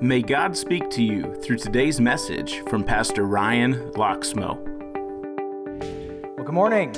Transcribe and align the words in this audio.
May 0.00 0.22
God 0.22 0.56
speak 0.56 0.90
to 0.90 1.02
you 1.02 1.34
through 1.42 1.56
today's 1.56 2.00
message 2.00 2.60
from 2.68 2.84
Pastor 2.84 3.24
Ryan 3.24 3.74
Loxmo. 3.94 4.56
Well, 6.36 6.46
good 6.46 6.54
morning. 6.54 6.92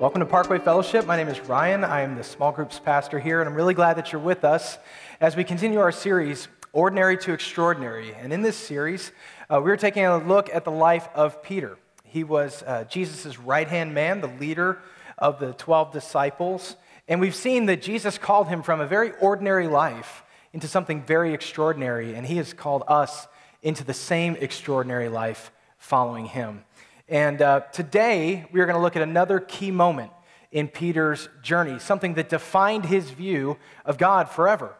Welcome 0.00 0.20
to 0.20 0.24
Parkway 0.24 0.58
Fellowship. 0.58 1.04
My 1.04 1.18
name 1.18 1.28
is 1.28 1.38
Ryan. 1.40 1.84
I 1.84 2.00
am 2.00 2.16
the 2.16 2.24
small 2.24 2.50
groups 2.50 2.80
pastor 2.80 3.18
here, 3.18 3.42
and 3.42 3.50
I'm 3.50 3.54
really 3.54 3.74
glad 3.74 3.98
that 3.98 4.10
you're 4.10 4.22
with 4.22 4.42
us 4.42 4.78
as 5.20 5.36
we 5.36 5.44
continue 5.44 5.78
our 5.78 5.92
series, 5.92 6.48
Ordinary 6.72 7.18
to 7.18 7.34
Extraordinary. 7.34 8.14
And 8.14 8.32
in 8.32 8.40
this 8.40 8.56
series, 8.56 9.12
uh, 9.50 9.60
we're 9.62 9.76
taking 9.76 10.06
a 10.06 10.16
look 10.16 10.48
at 10.54 10.64
the 10.64 10.72
life 10.72 11.10
of 11.14 11.42
Peter. 11.42 11.76
He 12.04 12.24
was 12.24 12.62
uh, 12.62 12.84
Jesus' 12.84 13.38
right 13.38 13.68
hand 13.68 13.92
man, 13.92 14.22
the 14.22 14.28
leader 14.28 14.78
of 15.18 15.40
the 15.40 15.52
12 15.52 15.92
disciples. 15.92 16.76
And 17.06 17.20
we've 17.20 17.34
seen 17.36 17.66
that 17.66 17.82
Jesus 17.82 18.16
called 18.16 18.48
him 18.48 18.62
from 18.62 18.80
a 18.80 18.86
very 18.86 19.12
ordinary 19.20 19.68
life 19.68 20.22
into 20.52 20.68
something 20.68 21.02
very 21.02 21.34
extraordinary, 21.34 22.14
and 22.14 22.26
he 22.26 22.36
has 22.36 22.52
called 22.52 22.82
us 22.88 23.26
into 23.62 23.84
the 23.84 23.94
same 23.94 24.36
extraordinary 24.40 25.08
life 25.08 25.50
following 25.78 26.26
him. 26.26 26.64
And 27.08 27.40
uh, 27.40 27.60
today, 27.72 28.46
we 28.52 28.60
are 28.60 28.66
going 28.66 28.76
to 28.76 28.82
look 28.82 28.96
at 28.96 29.02
another 29.02 29.40
key 29.40 29.70
moment 29.70 30.10
in 30.50 30.68
Peter's 30.68 31.28
journey, 31.42 31.78
something 31.78 32.14
that 32.14 32.28
defined 32.28 32.86
his 32.86 33.10
view 33.10 33.58
of 33.84 33.98
God 33.98 34.28
forever. 34.28 34.74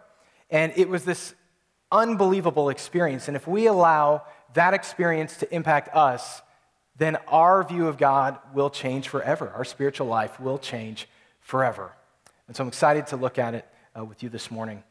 And 0.50 0.72
it 0.76 0.88
was 0.88 1.04
this 1.04 1.34
unbelievable 1.90 2.68
experience. 2.68 3.28
And 3.28 3.36
if 3.36 3.46
we 3.46 3.66
allow 3.66 4.22
that 4.54 4.74
experience 4.74 5.36
to 5.38 5.54
impact 5.54 5.94
us, 5.94 6.42
then 6.96 7.16
our 7.28 7.62
view 7.62 7.88
of 7.88 7.98
God 7.98 8.38
will 8.54 8.70
change 8.70 9.08
forever. 9.08 9.52
Our 9.54 9.64
spiritual 9.64 10.06
life 10.06 10.40
will 10.40 10.58
change 10.58 11.08
forever. 11.40 11.92
And 12.48 12.56
so 12.56 12.62
I'm 12.62 12.68
excited 12.68 13.06
to 13.08 13.16
look 13.16 13.38
at 13.38 13.54
it 13.54 13.66
uh, 13.98 14.04
with 14.04 14.22
you 14.22 14.28
this 14.28 14.50
morning. 14.50 14.82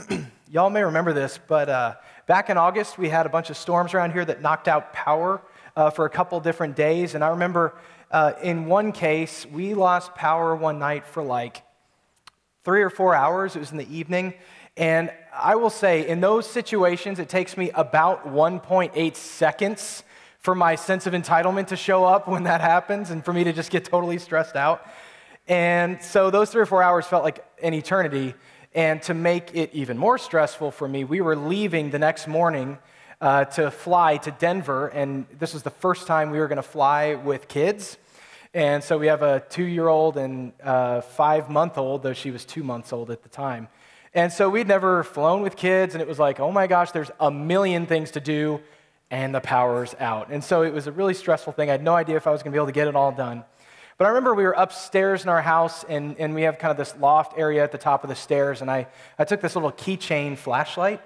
Y'all 0.50 0.70
may 0.70 0.82
remember 0.82 1.12
this, 1.12 1.38
but 1.48 1.68
uh, 1.68 1.94
back 2.26 2.50
in 2.50 2.56
August, 2.56 2.98
we 2.98 3.08
had 3.08 3.26
a 3.26 3.28
bunch 3.28 3.50
of 3.50 3.56
storms 3.56 3.94
around 3.94 4.12
here 4.12 4.24
that 4.24 4.40
knocked 4.40 4.68
out 4.68 4.92
power 4.92 5.42
uh, 5.76 5.90
for 5.90 6.04
a 6.04 6.10
couple 6.10 6.38
different 6.40 6.76
days. 6.76 7.14
And 7.14 7.22
I 7.22 7.28
remember 7.28 7.74
uh, 8.10 8.32
in 8.42 8.66
one 8.66 8.92
case, 8.92 9.46
we 9.46 9.74
lost 9.74 10.14
power 10.14 10.54
one 10.54 10.78
night 10.78 11.06
for 11.06 11.22
like 11.22 11.62
three 12.64 12.82
or 12.82 12.90
four 12.90 13.14
hours. 13.14 13.56
It 13.56 13.58
was 13.58 13.70
in 13.70 13.78
the 13.78 13.94
evening. 13.94 14.34
And 14.76 15.10
I 15.34 15.56
will 15.56 15.70
say, 15.70 16.08
in 16.08 16.20
those 16.20 16.48
situations, 16.48 17.18
it 17.18 17.28
takes 17.28 17.56
me 17.56 17.70
about 17.70 18.26
1.8 18.26 19.16
seconds 19.16 20.04
for 20.38 20.54
my 20.54 20.74
sense 20.74 21.06
of 21.06 21.12
entitlement 21.12 21.68
to 21.68 21.76
show 21.76 22.04
up 22.04 22.28
when 22.28 22.44
that 22.44 22.60
happens 22.60 23.10
and 23.10 23.24
for 23.24 23.32
me 23.32 23.44
to 23.44 23.52
just 23.52 23.70
get 23.70 23.84
totally 23.84 24.18
stressed 24.18 24.56
out. 24.56 24.86
And 25.48 26.02
so 26.02 26.30
those 26.30 26.50
three 26.50 26.62
or 26.62 26.66
four 26.66 26.82
hours 26.82 27.06
felt 27.06 27.24
like 27.24 27.44
an 27.62 27.74
eternity. 27.74 28.34
And 28.74 29.02
to 29.02 29.14
make 29.14 29.54
it 29.54 29.70
even 29.72 29.98
more 29.98 30.18
stressful 30.18 30.70
for 30.70 30.88
me, 30.88 31.04
we 31.04 31.20
were 31.20 31.36
leaving 31.36 31.90
the 31.90 31.98
next 31.98 32.26
morning 32.26 32.78
uh, 33.20 33.44
to 33.44 33.70
fly 33.70 34.16
to 34.18 34.30
Denver. 34.30 34.88
And 34.88 35.26
this 35.38 35.52
was 35.54 35.62
the 35.62 35.70
first 35.70 36.06
time 36.06 36.30
we 36.30 36.38
were 36.38 36.48
going 36.48 36.56
to 36.56 36.62
fly 36.62 37.14
with 37.14 37.48
kids. 37.48 37.98
And 38.54 38.82
so 38.82 38.98
we 38.98 39.06
have 39.06 39.22
a 39.22 39.40
two 39.48 39.64
year 39.64 39.88
old 39.88 40.16
and 40.16 40.52
a 40.60 41.02
five 41.02 41.50
month 41.50 41.78
old, 41.78 42.02
though 42.02 42.12
she 42.12 42.30
was 42.30 42.44
two 42.44 42.62
months 42.62 42.92
old 42.92 43.10
at 43.10 43.22
the 43.22 43.28
time. 43.28 43.68
And 44.14 44.32
so 44.32 44.50
we'd 44.50 44.68
never 44.68 45.04
flown 45.04 45.40
with 45.40 45.56
kids, 45.56 45.94
and 45.94 46.02
it 46.02 46.08
was 46.08 46.18
like, 46.18 46.38
oh 46.38 46.52
my 46.52 46.66
gosh, 46.66 46.90
there's 46.90 47.10
a 47.18 47.30
million 47.30 47.86
things 47.86 48.10
to 48.10 48.20
do 48.20 48.60
and 49.12 49.34
the 49.34 49.40
power's 49.40 49.94
out. 50.00 50.30
And 50.30 50.42
so 50.42 50.62
it 50.62 50.72
was 50.72 50.86
a 50.86 50.92
really 50.92 51.12
stressful 51.12 51.52
thing. 51.52 51.68
I 51.68 51.72
had 51.72 51.84
no 51.84 51.94
idea 51.94 52.16
if 52.16 52.26
I 52.26 52.30
was 52.30 52.42
going 52.42 52.50
to 52.50 52.56
be 52.56 52.58
able 52.58 52.66
to 52.66 52.72
get 52.72 52.88
it 52.88 52.96
all 52.96 53.12
done. 53.12 53.44
But 54.02 54.06
I 54.06 54.08
remember 54.08 54.34
we 54.34 54.42
were 54.42 54.50
upstairs 54.50 55.22
in 55.22 55.28
our 55.28 55.42
house, 55.42 55.84
and, 55.84 56.18
and 56.18 56.34
we 56.34 56.42
have 56.42 56.58
kind 56.58 56.72
of 56.72 56.76
this 56.76 56.92
loft 56.98 57.38
area 57.38 57.62
at 57.62 57.70
the 57.70 57.78
top 57.78 58.02
of 58.02 58.10
the 58.10 58.16
stairs. 58.16 58.60
And 58.60 58.68
I, 58.68 58.88
I 59.16 59.22
took 59.22 59.40
this 59.40 59.54
little 59.54 59.70
keychain 59.70 60.36
flashlight, 60.36 61.00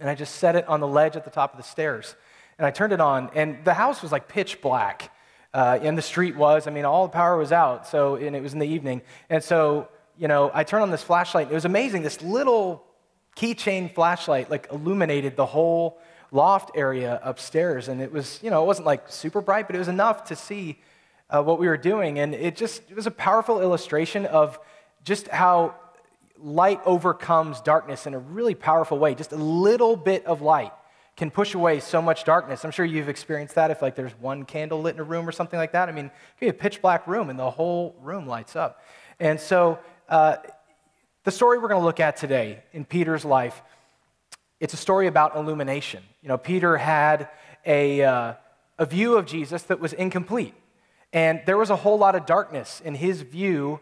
and 0.00 0.08
I 0.08 0.14
just 0.14 0.36
set 0.36 0.56
it 0.56 0.66
on 0.68 0.80
the 0.80 0.88
ledge 0.88 1.16
at 1.16 1.24
the 1.26 1.30
top 1.30 1.52
of 1.52 1.58
the 1.58 1.62
stairs. 1.62 2.16
And 2.56 2.64
I 2.64 2.70
turned 2.70 2.94
it 2.94 3.00
on, 3.02 3.30
and 3.34 3.62
the 3.66 3.74
house 3.74 4.00
was 4.00 4.10
like 4.10 4.26
pitch 4.26 4.62
black. 4.62 5.14
Uh, 5.52 5.80
and 5.82 5.98
the 5.98 6.00
street 6.00 6.34
was, 6.34 6.66
I 6.66 6.70
mean, 6.70 6.86
all 6.86 7.06
the 7.06 7.12
power 7.12 7.36
was 7.36 7.52
out. 7.52 7.86
So, 7.86 8.16
and 8.16 8.34
it 8.34 8.42
was 8.42 8.54
in 8.54 8.58
the 8.58 8.66
evening. 8.66 9.02
And 9.28 9.44
so, 9.44 9.86
you 10.16 10.28
know, 10.28 10.50
I 10.54 10.64
turned 10.64 10.84
on 10.84 10.90
this 10.90 11.02
flashlight. 11.02 11.48
And 11.48 11.52
it 11.52 11.56
was 11.56 11.66
amazing. 11.66 12.00
This 12.00 12.22
little 12.22 12.86
keychain 13.36 13.94
flashlight, 13.94 14.50
like, 14.50 14.66
illuminated 14.72 15.36
the 15.36 15.44
whole 15.44 16.00
loft 16.30 16.70
area 16.74 17.20
upstairs. 17.22 17.88
And 17.88 18.00
it 18.00 18.10
was, 18.10 18.40
you 18.42 18.48
know, 18.48 18.62
it 18.62 18.66
wasn't 18.66 18.86
like 18.86 19.10
super 19.10 19.42
bright, 19.42 19.66
but 19.66 19.76
it 19.76 19.78
was 19.78 19.88
enough 19.88 20.24
to 20.28 20.36
see 20.36 20.78
uh, 21.34 21.42
what 21.42 21.58
we 21.58 21.66
were 21.66 21.76
doing. 21.76 22.18
And 22.18 22.34
it 22.34 22.56
just 22.56 22.82
it 22.90 22.94
was 22.94 23.06
a 23.06 23.10
powerful 23.10 23.60
illustration 23.60 24.26
of 24.26 24.58
just 25.04 25.28
how 25.28 25.74
light 26.38 26.80
overcomes 26.84 27.60
darkness 27.60 28.06
in 28.06 28.14
a 28.14 28.18
really 28.18 28.54
powerful 28.54 28.98
way. 28.98 29.14
Just 29.14 29.32
a 29.32 29.36
little 29.36 29.96
bit 29.96 30.26
of 30.26 30.42
light 30.42 30.72
can 31.16 31.30
push 31.30 31.54
away 31.54 31.80
so 31.80 32.00
much 32.00 32.24
darkness. 32.24 32.64
I'm 32.64 32.70
sure 32.70 32.84
you've 32.84 33.08
experienced 33.08 33.54
that 33.54 33.70
if 33.70 33.82
like 33.82 33.94
there's 33.94 34.18
one 34.20 34.44
candle 34.44 34.80
lit 34.80 34.94
in 34.94 35.00
a 35.00 35.04
room 35.04 35.28
or 35.28 35.32
something 35.32 35.58
like 35.58 35.72
that. 35.72 35.88
I 35.88 35.92
mean, 35.92 36.06
it 36.06 36.12
could 36.38 36.40
be 36.40 36.48
a 36.48 36.52
pitch 36.52 36.80
black 36.80 37.06
room 37.06 37.30
and 37.30 37.38
the 37.38 37.50
whole 37.50 37.96
room 38.00 38.26
lights 38.26 38.56
up. 38.56 38.82
And 39.20 39.38
so 39.38 39.78
uh, 40.08 40.36
the 41.24 41.30
story 41.30 41.58
we're 41.58 41.68
going 41.68 41.80
to 41.80 41.84
look 41.84 42.00
at 42.00 42.16
today 42.16 42.62
in 42.72 42.84
Peter's 42.84 43.24
life 43.24 43.62
it's 44.62 44.74
a 44.74 44.76
story 44.76 45.08
about 45.08 45.34
illumination. 45.34 46.04
You 46.22 46.28
know, 46.28 46.38
Peter 46.38 46.76
had 46.76 47.28
a, 47.66 48.00
uh, 48.04 48.34
a 48.78 48.86
view 48.86 49.16
of 49.16 49.26
Jesus 49.26 49.64
that 49.64 49.80
was 49.80 49.92
incomplete. 49.92 50.54
And 51.12 51.42
there 51.46 51.58
was 51.58 51.70
a 51.70 51.76
whole 51.76 51.98
lot 51.98 52.14
of 52.14 52.26
darkness 52.26 52.80
in 52.84 52.94
his 52.94 53.20
view 53.20 53.80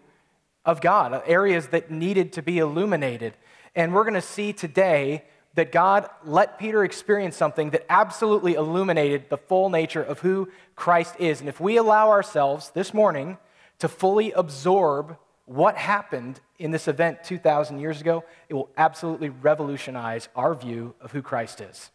of 0.65 0.81
God, 0.81 1.23
areas 1.27 1.69
that 1.69 1.91
needed 1.91 2.33
to 2.35 2.43
be 2.43 2.59
illuminated. 2.59 3.35
And 3.75 3.95
we're 3.95 4.05
going 4.05 4.15
to 4.15 4.21
see 4.21 4.53
today 4.53 5.25
that 5.55 5.73
God 5.73 6.09
let 6.25 6.59
Peter 6.59 6.85
experience 6.85 7.37
something 7.37 7.71
that 7.71 7.85
absolutely 7.89 8.55
illuminated 8.55 9.29
the 9.29 9.37
full 9.37 9.69
nature 9.69 10.03
of 10.03 10.21
who 10.21 10.49
Christ 10.77 11.15
is. 11.19 11.41
And 11.41 11.49
if 11.49 11.61
we 11.61 11.77
allow 11.77 12.11
ourselves 12.11 12.71
this 12.71 12.95
morning 12.95 13.39
to 13.79 13.89
fully 13.89 14.33
absorb 14.33 15.17
what 15.47 15.77
happened 15.77 16.41
in 16.59 16.71
this 16.71 16.87
event 16.87 17.25
2,000 17.25 17.81
years 17.81 18.01
ago, 18.01 18.25
it 18.49 18.55
will 18.55 18.71
absolutely 18.77 19.31
revolutionize 19.31 20.29
our 20.37 20.55
view 20.55 20.95
of 21.01 21.11
who 21.11 21.23
Christ 21.23 21.61
is 21.61 21.91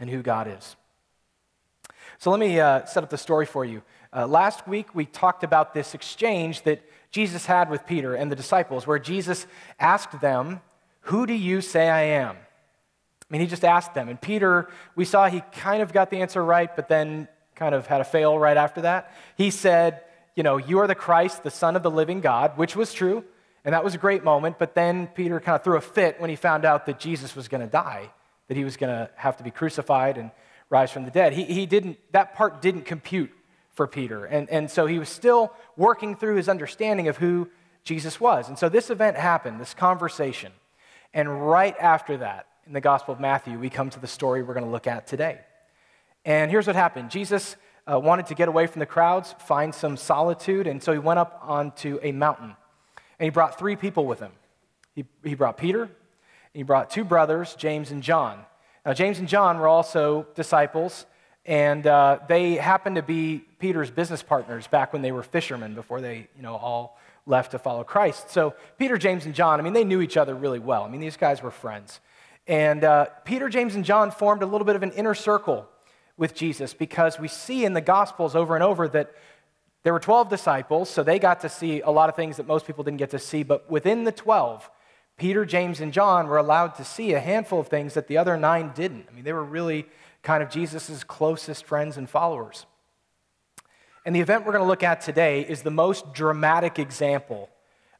and 0.00 0.10
who 0.10 0.22
God 0.22 0.48
is. 0.48 0.74
So 2.18 2.30
let 2.30 2.40
me 2.40 2.58
uh, 2.58 2.84
set 2.86 3.04
up 3.04 3.10
the 3.10 3.18
story 3.18 3.46
for 3.46 3.64
you. 3.64 3.82
Uh, 4.16 4.26
last 4.26 4.66
week, 4.66 4.94
we 4.94 5.04
talked 5.04 5.44
about 5.44 5.74
this 5.74 5.92
exchange 5.92 6.62
that 6.62 6.82
Jesus 7.10 7.44
had 7.44 7.68
with 7.68 7.84
Peter 7.84 8.14
and 8.14 8.32
the 8.32 8.36
disciples, 8.36 8.86
where 8.86 8.98
Jesus 8.98 9.46
asked 9.78 10.22
them, 10.22 10.62
Who 11.02 11.26
do 11.26 11.34
you 11.34 11.60
say 11.60 11.90
I 11.90 12.00
am? 12.02 12.34
I 12.34 13.26
mean, 13.28 13.42
he 13.42 13.46
just 13.46 13.64
asked 13.64 13.92
them. 13.92 14.08
And 14.08 14.18
Peter, 14.18 14.70
we 14.94 15.04
saw 15.04 15.28
he 15.28 15.42
kind 15.52 15.82
of 15.82 15.92
got 15.92 16.08
the 16.08 16.22
answer 16.22 16.42
right, 16.42 16.74
but 16.74 16.88
then 16.88 17.28
kind 17.54 17.74
of 17.74 17.86
had 17.86 18.00
a 18.00 18.04
fail 18.04 18.38
right 18.38 18.56
after 18.56 18.80
that. 18.82 19.14
He 19.36 19.50
said, 19.50 20.00
you 20.34 20.42
know, 20.42 20.56
you 20.56 20.78
are 20.78 20.86
the 20.86 20.94
Christ, 20.94 21.42
the 21.42 21.50
Son 21.50 21.76
of 21.76 21.82
the 21.82 21.90
living 21.90 22.22
God, 22.22 22.56
which 22.56 22.74
was 22.74 22.94
true. 22.94 23.22
And 23.66 23.74
that 23.74 23.84
was 23.84 23.94
a 23.94 23.98
great 23.98 24.24
moment. 24.24 24.58
But 24.58 24.74
then 24.74 25.08
Peter 25.08 25.40
kind 25.40 25.56
of 25.56 25.62
threw 25.62 25.76
a 25.76 25.82
fit 25.82 26.18
when 26.22 26.30
he 26.30 26.36
found 26.36 26.64
out 26.64 26.86
that 26.86 26.98
Jesus 26.98 27.36
was 27.36 27.48
going 27.48 27.62
to 27.62 27.70
die, 27.70 28.10
that 28.48 28.56
he 28.56 28.64
was 28.64 28.78
going 28.78 28.96
to 28.96 29.10
have 29.16 29.36
to 29.36 29.44
be 29.44 29.50
crucified 29.50 30.16
and 30.16 30.30
rise 30.70 30.90
from 30.90 31.04
the 31.04 31.10
dead. 31.10 31.34
He, 31.34 31.44
he 31.44 31.66
didn't, 31.66 31.98
that 32.12 32.34
part 32.34 32.62
didn't 32.62 32.86
compute 32.86 33.30
for 33.76 33.86
Peter. 33.86 34.24
And, 34.24 34.48
and 34.48 34.70
so 34.70 34.86
he 34.86 34.98
was 34.98 35.10
still 35.10 35.52
working 35.76 36.16
through 36.16 36.36
his 36.36 36.48
understanding 36.48 37.08
of 37.08 37.18
who 37.18 37.48
Jesus 37.84 38.18
was. 38.18 38.48
And 38.48 38.58
so 38.58 38.68
this 38.68 38.90
event 38.90 39.16
happened, 39.16 39.60
this 39.60 39.74
conversation. 39.74 40.50
And 41.14 41.46
right 41.48 41.76
after 41.78 42.16
that, 42.16 42.46
in 42.66 42.72
the 42.72 42.80
Gospel 42.80 43.14
of 43.14 43.20
Matthew, 43.20 43.58
we 43.58 43.70
come 43.70 43.90
to 43.90 44.00
the 44.00 44.06
story 44.08 44.42
we're 44.42 44.54
going 44.54 44.64
to 44.64 44.72
look 44.72 44.86
at 44.86 45.06
today. 45.06 45.38
And 46.24 46.50
here's 46.50 46.66
what 46.66 46.74
happened 46.74 47.10
Jesus 47.10 47.54
uh, 47.90 48.00
wanted 48.00 48.26
to 48.26 48.34
get 48.34 48.48
away 48.48 48.66
from 48.66 48.80
the 48.80 48.86
crowds, 48.86 49.34
find 49.38 49.74
some 49.74 49.96
solitude, 49.96 50.66
and 50.66 50.82
so 50.82 50.92
he 50.92 50.98
went 50.98 51.18
up 51.18 51.38
onto 51.42 52.00
a 52.02 52.12
mountain. 52.12 52.56
And 53.18 53.24
he 53.24 53.30
brought 53.30 53.58
three 53.58 53.76
people 53.76 54.06
with 54.06 54.18
him. 54.18 54.32
He, 54.94 55.04
he 55.22 55.34
brought 55.34 55.58
Peter, 55.58 55.82
and 55.82 55.90
he 56.52 56.62
brought 56.62 56.90
two 56.90 57.04
brothers, 57.04 57.54
James 57.54 57.90
and 57.90 58.02
John. 58.02 58.40
Now, 58.84 58.94
James 58.94 59.18
and 59.18 59.28
John 59.28 59.58
were 59.58 59.68
also 59.68 60.26
disciples, 60.34 61.06
and 61.46 61.86
uh, 61.86 62.18
they 62.28 62.54
happened 62.54 62.96
to 62.96 63.02
be 63.02 63.44
Peter's 63.60 63.90
business 63.90 64.22
partners 64.22 64.66
back 64.66 64.92
when 64.92 65.00
they 65.00 65.12
were 65.12 65.22
fishermen 65.22 65.74
before 65.74 66.00
they, 66.00 66.26
you 66.36 66.42
know, 66.42 66.56
all 66.56 66.98
left 67.24 67.52
to 67.52 67.58
follow 67.58 67.84
Christ. 67.84 68.30
So, 68.30 68.54
Peter, 68.78 68.98
James, 68.98 69.26
and 69.26 69.34
John, 69.34 69.60
I 69.60 69.62
mean, 69.62 69.72
they 69.72 69.84
knew 69.84 70.00
each 70.00 70.16
other 70.16 70.34
really 70.34 70.58
well. 70.58 70.82
I 70.82 70.88
mean, 70.88 71.00
these 71.00 71.16
guys 71.16 71.42
were 71.42 71.52
friends. 71.52 72.00
And 72.48 72.82
uh, 72.82 73.06
Peter, 73.24 73.48
James, 73.48 73.76
and 73.76 73.84
John 73.84 74.10
formed 74.10 74.42
a 74.42 74.46
little 74.46 74.64
bit 74.64 74.76
of 74.76 74.82
an 74.82 74.90
inner 74.92 75.14
circle 75.14 75.68
with 76.16 76.34
Jesus 76.34 76.74
because 76.74 77.18
we 77.18 77.28
see 77.28 77.64
in 77.64 77.74
the 77.74 77.80
Gospels 77.80 78.34
over 78.34 78.54
and 78.54 78.64
over 78.64 78.88
that 78.88 79.14
there 79.84 79.92
were 79.92 80.00
12 80.00 80.28
disciples, 80.28 80.90
so 80.90 81.04
they 81.04 81.20
got 81.20 81.42
to 81.42 81.48
see 81.48 81.80
a 81.80 81.90
lot 81.90 82.08
of 82.08 82.16
things 82.16 82.38
that 82.38 82.46
most 82.48 82.66
people 82.66 82.82
didn't 82.82 82.98
get 82.98 83.10
to 83.10 83.20
see. 83.20 83.44
But 83.44 83.70
within 83.70 84.02
the 84.02 84.12
12, 84.12 84.68
Peter, 85.16 85.44
James, 85.44 85.80
and 85.80 85.92
John 85.92 86.26
were 86.26 86.38
allowed 86.38 86.74
to 86.76 86.84
see 86.84 87.12
a 87.12 87.20
handful 87.20 87.60
of 87.60 87.68
things 87.68 87.94
that 87.94 88.08
the 88.08 88.18
other 88.18 88.36
nine 88.36 88.72
didn't. 88.74 89.06
I 89.08 89.14
mean, 89.14 89.24
they 89.24 89.32
were 89.32 89.44
really 89.44 89.86
kind 90.26 90.42
of 90.42 90.50
Jesus' 90.50 91.04
closest 91.04 91.64
friends 91.64 91.96
and 91.96 92.10
followers. 92.10 92.66
And 94.04 94.14
the 94.14 94.20
event 94.20 94.44
we're 94.44 94.50
going 94.50 94.64
to 94.64 94.68
look 94.68 94.82
at 94.82 95.00
today 95.00 95.42
is 95.42 95.62
the 95.62 95.70
most 95.70 96.12
dramatic 96.12 96.80
example 96.80 97.48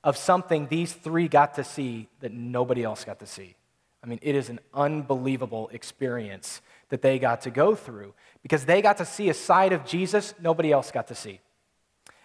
of 0.02 0.16
something 0.16 0.66
these 0.66 0.92
three 0.92 1.28
got 1.28 1.54
to 1.54 1.62
see 1.62 2.08
that 2.18 2.32
nobody 2.32 2.82
else 2.82 3.04
got 3.04 3.20
to 3.20 3.26
see. 3.26 3.54
I 4.02 4.08
mean, 4.08 4.18
it 4.22 4.34
is 4.34 4.48
an 4.48 4.58
unbelievable 4.74 5.70
experience 5.72 6.62
that 6.88 7.00
they 7.00 7.20
got 7.20 7.42
to 7.42 7.50
go 7.50 7.76
through 7.76 8.12
because 8.42 8.64
they 8.64 8.82
got 8.82 8.96
to 8.96 9.04
see 9.04 9.28
a 9.28 9.34
side 9.34 9.72
of 9.72 9.84
Jesus 9.84 10.34
nobody 10.40 10.72
else 10.72 10.90
got 10.90 11.06
to 11.08 11.14
see. 11.14 11.38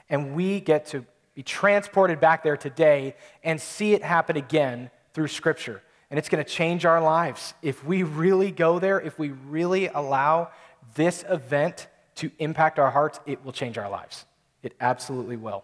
And 0.09 0.33
we 0.33 0.61
get 0.61 0.87
to 0.87 1.05
be 1.35 1.43
transported 1.43 2.19
back 2.19 2.41
there 2.41 2.57
today 2.57 3.15
and 3.43 3.61
see 3.61 3.93
it 3.93 4.01
happen 4.01 4.35
again 4.35 4.89
through 5.13 5.27
Scripture. 5.27 5.83
And 6.11 6.19
it's 6.19 6.29
going 6.29 6.43
to 6.43 6.49
change 6.49 6.85
our 6.85 7.01
lives. 7.01 7.55
If 7.63 7.83
we 7.83 8.03
really 8.03 8.51
go 8.51 8.77
there, 8.77 9.01
if 9.01 9.17
we 9.17 9.29
really 9.29 9.87
allow 9.87 10.51
this 10.93 11.25
event 11.27 11.87
to 12.15 12.29
impact 12.37 12.77
our 12.77 12.91
hearts, 12.91 13.19
it 13.25 13.43
will 13.43 13.53
change 13.53 13.77
our 13.79 13.89
lives. 13.89 14.25
It 14.61 14.75
absolutely 14.79 15.37
will. 15.37 15.63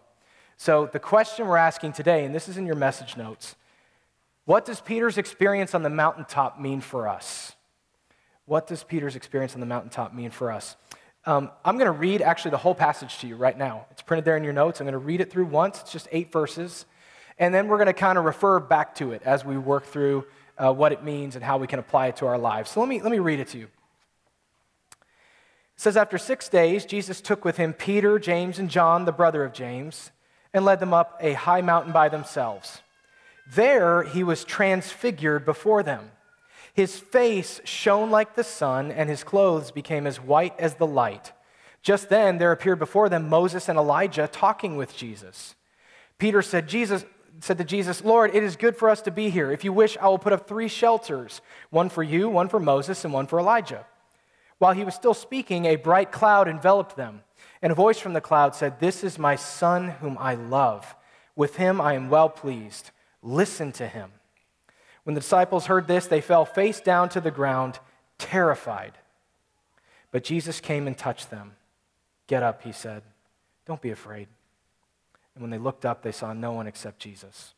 So, 0.56 0.90
the 0.92 1.00
question 1.00 1.48
we're 1.48 1.58
asking 1.58 1.94
today, 1.94 2.26
and 2.26 2.34
this 2.34 2.50
is 2.50 2.58
in 2.58 2.66
your 2.66 2.76
message 2.76 3.16
notes 3.16 3.56
what 4.46 4.64
does 4.64 4.80
Peter's 4.80 5.18
experience 5.18 5.76
on 5.76 5.84
the 5.84 5.90
mountaintop 5.90 6.58
mean 6.58 6.80
for 6.80 7.10
us? 7.10 7.54
What 8.46 8.66
does 8.66 8.82
Peter's 8.82 9.18
experience 9.18 9.54
on 9.54 9.60
the 9.60 9.66
mountaintop 9.66 10.14
mean 10.14 10.32
for 10.32 10.54
us? 10.54 10.78
Um, 11.26 11.52
I'm 11.66 11.76
going 11.76 11.88
to 11.88 11.92
read 11.92 12.22
actually 12.22 12.52
the 12.52 12.58
whole 12.58 12.74
passage 12.74 13.18
to 13.20 13.28
you 13.28 13.36
right 13.36 13.58
now. 13.58 13.86
It's 13.92 14.02
printed 14.02 14.24
there 14.24 14.38
in 14.38 14.46
your 14.46 14.54
notes. 14.54 14.80
I'm 14.80 14.86
going 14.86 14.94
to 14.94 15.00
read 15.00 15.20
it 15.20 15.30
through 15.30 15.48
once. 15.48 15.82
It's 15.82 15.92
just 15.92 16.08
eight 16.14 16.32
verses. 16.32 16.86
And 17.38 17.54
then 17.54 17.68
we're 17.68 17.76
going 17.76 17.88
to 17.88 17.94
kind 17.94 18.18
of 18.18 18.24
refer 18.24 18.62
back 18.62 18.96
to 18.96 19.12
it 19.12 19.22
as 19.24 19.44
we 19.44 19.58
work 19.58 19.86
through 19.86 20.26
uh, 20.58 20.74
what 20.74 20.92
it 20.92 21.04
means 21.04 21.36
and 21.36 21.44
how 21.44 21.58
we 21.58 21.68
can 21.68 21.80
apply 21.80 22.08
it 22.08 22.18
to 22.18 22.28
our 22.28 22.38
lives. 22.38 22.72
So 22.72 22.80
let 22.80 22.90
me, 22.90 23.02
let 23.02 23.12
me 23.12 23.20
read 23.20 23.40
it 23.40 23.48
to 23.50 23.58
you. 23.58 23.66
It 23.66 25.82
says, 25.82 25.98
After 25.98 26.18
six 26.18 26.50
days, 26.50 26.86
Jesus 26.86 27.22
took 27.22 27.46
with 27.46 27.58
him 27.58 27.74
Peter, 27.74 28.20
James, 28.20 28.60
and 28.60 28.70
John, 28.70 29.06
the 29.06 29.12
brother 29.12 29.44
of 29.44 29.54
James, 29.54 30.12
and 30.54 30.66
led 30.66 30.80
them 30.80 30.94
up 30.94 31.18
a 31.22 31.34
high 31.34 31.62
mountain 31.62 31.94
by 31.94 32.10
themselves. 32.10 32.82
There 33.54 34.04
he 34.04 34.24
was 34.24 34.44
transfigured 34.44 35.46
before 35.46 35.84
them. 35.84 36.12
His 36.74 37.00
face 37.00 37.62
shone 37.64 38.12
like 38.12 38.36
the 38.36 38.44
sun, 38.44 38.92
and 38.92 39.10
his 39.10 39.24
clothes 39.24 39.72
became 39.72 40.06
as 40.06 40.22
white 40.22 40.54
as 40.60 40.76
the 40.76 40.88
light. 40.88 41.32
Just 41.82 42.10
then 42.10 42.38
there 42.38 42.52
appeared 42.52 42.80
before 42.80 43.10
them 43.10 43.30
Moses 43.30 43.70
and 43.70 43.78
Elijah 43.78 44.28
talking 44.28 44.76
with 44.76 44.96
Jesus. 44.96 45.56
Peter 46.18 46.42
said, 46.42 46.68
Jesus, 46.68 47.06
said 47.40 47.58
to 47.58 47.64
Jesus, 47.64 48.04
Lord, 48.04 48.36
it 48.36 48.44
is 48.44 48.56
good 48.56 48.76
for 48.76 48.90
us 48.90 49.02
to 49.02 49.12
be 49.12 49.30
here. 49.30 49.52
If 49.52 49.64
you 49.64 49.74
wish, 49.74 49.98
I 49.98 50.08
will 50.08 50.20
put 50.20 50.34
up 50.34 50.48
three 50.48 50.68
shelters 50.68 51.42
one 51.70 51.90
for 51.90 52.04
you, 52.04 52.30
one 52.30 52.50
for 52.50 52.60
Moses, 52.60 53.04
and 53.04 53.14
one 53.14 53.28
for 53.28 53.40
Elijah. 53.40 53.86
While 54.60 54.74
he 54.74 54.84
was 54.84 54.96
still 54.96 55.14
speaking, 55.14 55.66
a 55.66 55.76
bright 55.76 56.12
cloud 56.12 56.48
enveloped 56.48 56.96
them, 56.96 57.24
and 57.62 57.72
a 57.72 57.76
voice 57.76 58.00
from 58.00 58.14
the 58.14 58.22
cloud 58.22 58.56
said, 58.56 58.80
This 58.80 59.04
is 59.04 59.20
my 59.20 59.36
son 59.36 59.90
whom 59.90 60.18
I 60.20 60.36
love. 60.36 60.96
With 61.36 61.58
him 61.58 61.80
I 61.80 61.94
am 61.94 62.10
well 62.10 62.30
pleased. 62.30 62.92
Listen 63.22 63.72
to 63.74 63.88
him. 63.88 64.12
When 65.04 65.14
the 65.14 65.22
disciples 65.22 65.68
heard 65.68 65.88
this, 65.88 66.08
they 66.08 66.22
fell 66.22 66.46
face 66.46 66.82
down 66.82 67.10
to 67.10 67.22
the 67.22 67.32
ground, 67.32 67.80
terrified. 68.18 68.94
But 70.12 70.24
Jesus 70.24 70.60
came 70.60 70.88
and 70.88 70.98
touched 70.98 71.30
them. 71.30 71.56
Get 72.28 72.44
up, 72.44 72.64
he 72.64 72.72
said. 72.72 73.04
Don't 73.66 73.82
be 73.82 73.92
afraid. 73.92 74.28
And 75.38 75.44
when 75.44 75.52
they 75.52 75.60
looked 75.60 75.86
up, 75.86 76.02
they 76.02 76.12
saw 76.12 76.34
no 76.34 76.52
one 76.52 76.66
except 76.66 77.00
Jesus. 77.00 77.54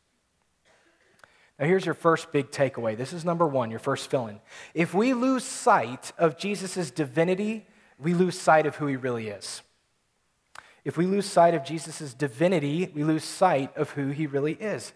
Now, 1.58 1.66
here's 1.66 1.86
your 1.86 1.96
first 1.96 2.32
big 2.34 2.52
takeaway. 2.52 2.96
This 2.98 3.14
is 3.14 3.24
number 3.24 3.48
one, 3.48 3.72
your 3.72 3.80
first 3.80 4.10
fill 4.10 4.28
in. 4.28 4.42
If 4.74 4.94
we 4.94 5.14
lose 5.14 5.46
sight 5.46 6.12
of 6.18 6.38
Jesus' 6.38 6.92
divinity, 6.92 7.66
we 7.98 8.14
lose 8.14 8.38
sight 8.38 8.66
of 8.66 8.76
who 8.76 8.88
he 8.88 8.98
really 8.98 9.30
is. 9.30 9.62
If 10.84 10.98
we 10.98 11.06
lose 11.06 11.26
sight 11.26 11.54
of 11.54 11.64
Jesus' 11.64 12.14
divinity, 12.14 12.92
we 12.94 13.04
lose 13.06 13.24
sight 13.24 13.76
of 13.78 13.92
who 13.92 14.10
he 14.10 14.28
really 14.28 14.54
is. 14.54 14.94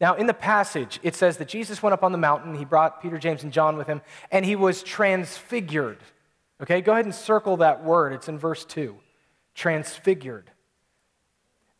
Now, 0.00 0.14
in 0.14 0.26
the 0.26 0.34
passage, 0.34 0.98
it 1.04 1.14
says 1.14 1.36
that 1.36 1.48
Jesus 1.48 1.82
went 1.82 1.94
up 1.94 2.04
on 2.04 2.12
the 2.12 2.18
mountain. 2.18 2.56
He 2.56 2.64
brought 2.64 3.02
Peter, 3.02 3.18
James, 3.18 3.44
and 3.44 3.52
John 3.52 3.76
with 3.76 3.86
him, 3.86 4.00
and 4.32 4.44
he 4.44 4.56
was 4.56 4.82
transfigured. 4.82 5.98
Okay, 6.60 6.80
go 6.80 6.92
ahead 6.92 7.04
and 7.04 7.14
circle 7.14 7.58
that 7.58 7.84
word. 7.84 8.12
It's 8.12 8.28
in 8.28 8.38
verse 8.38 8.64
2. 8.64 8.96
Transfigured. 9.54 10.50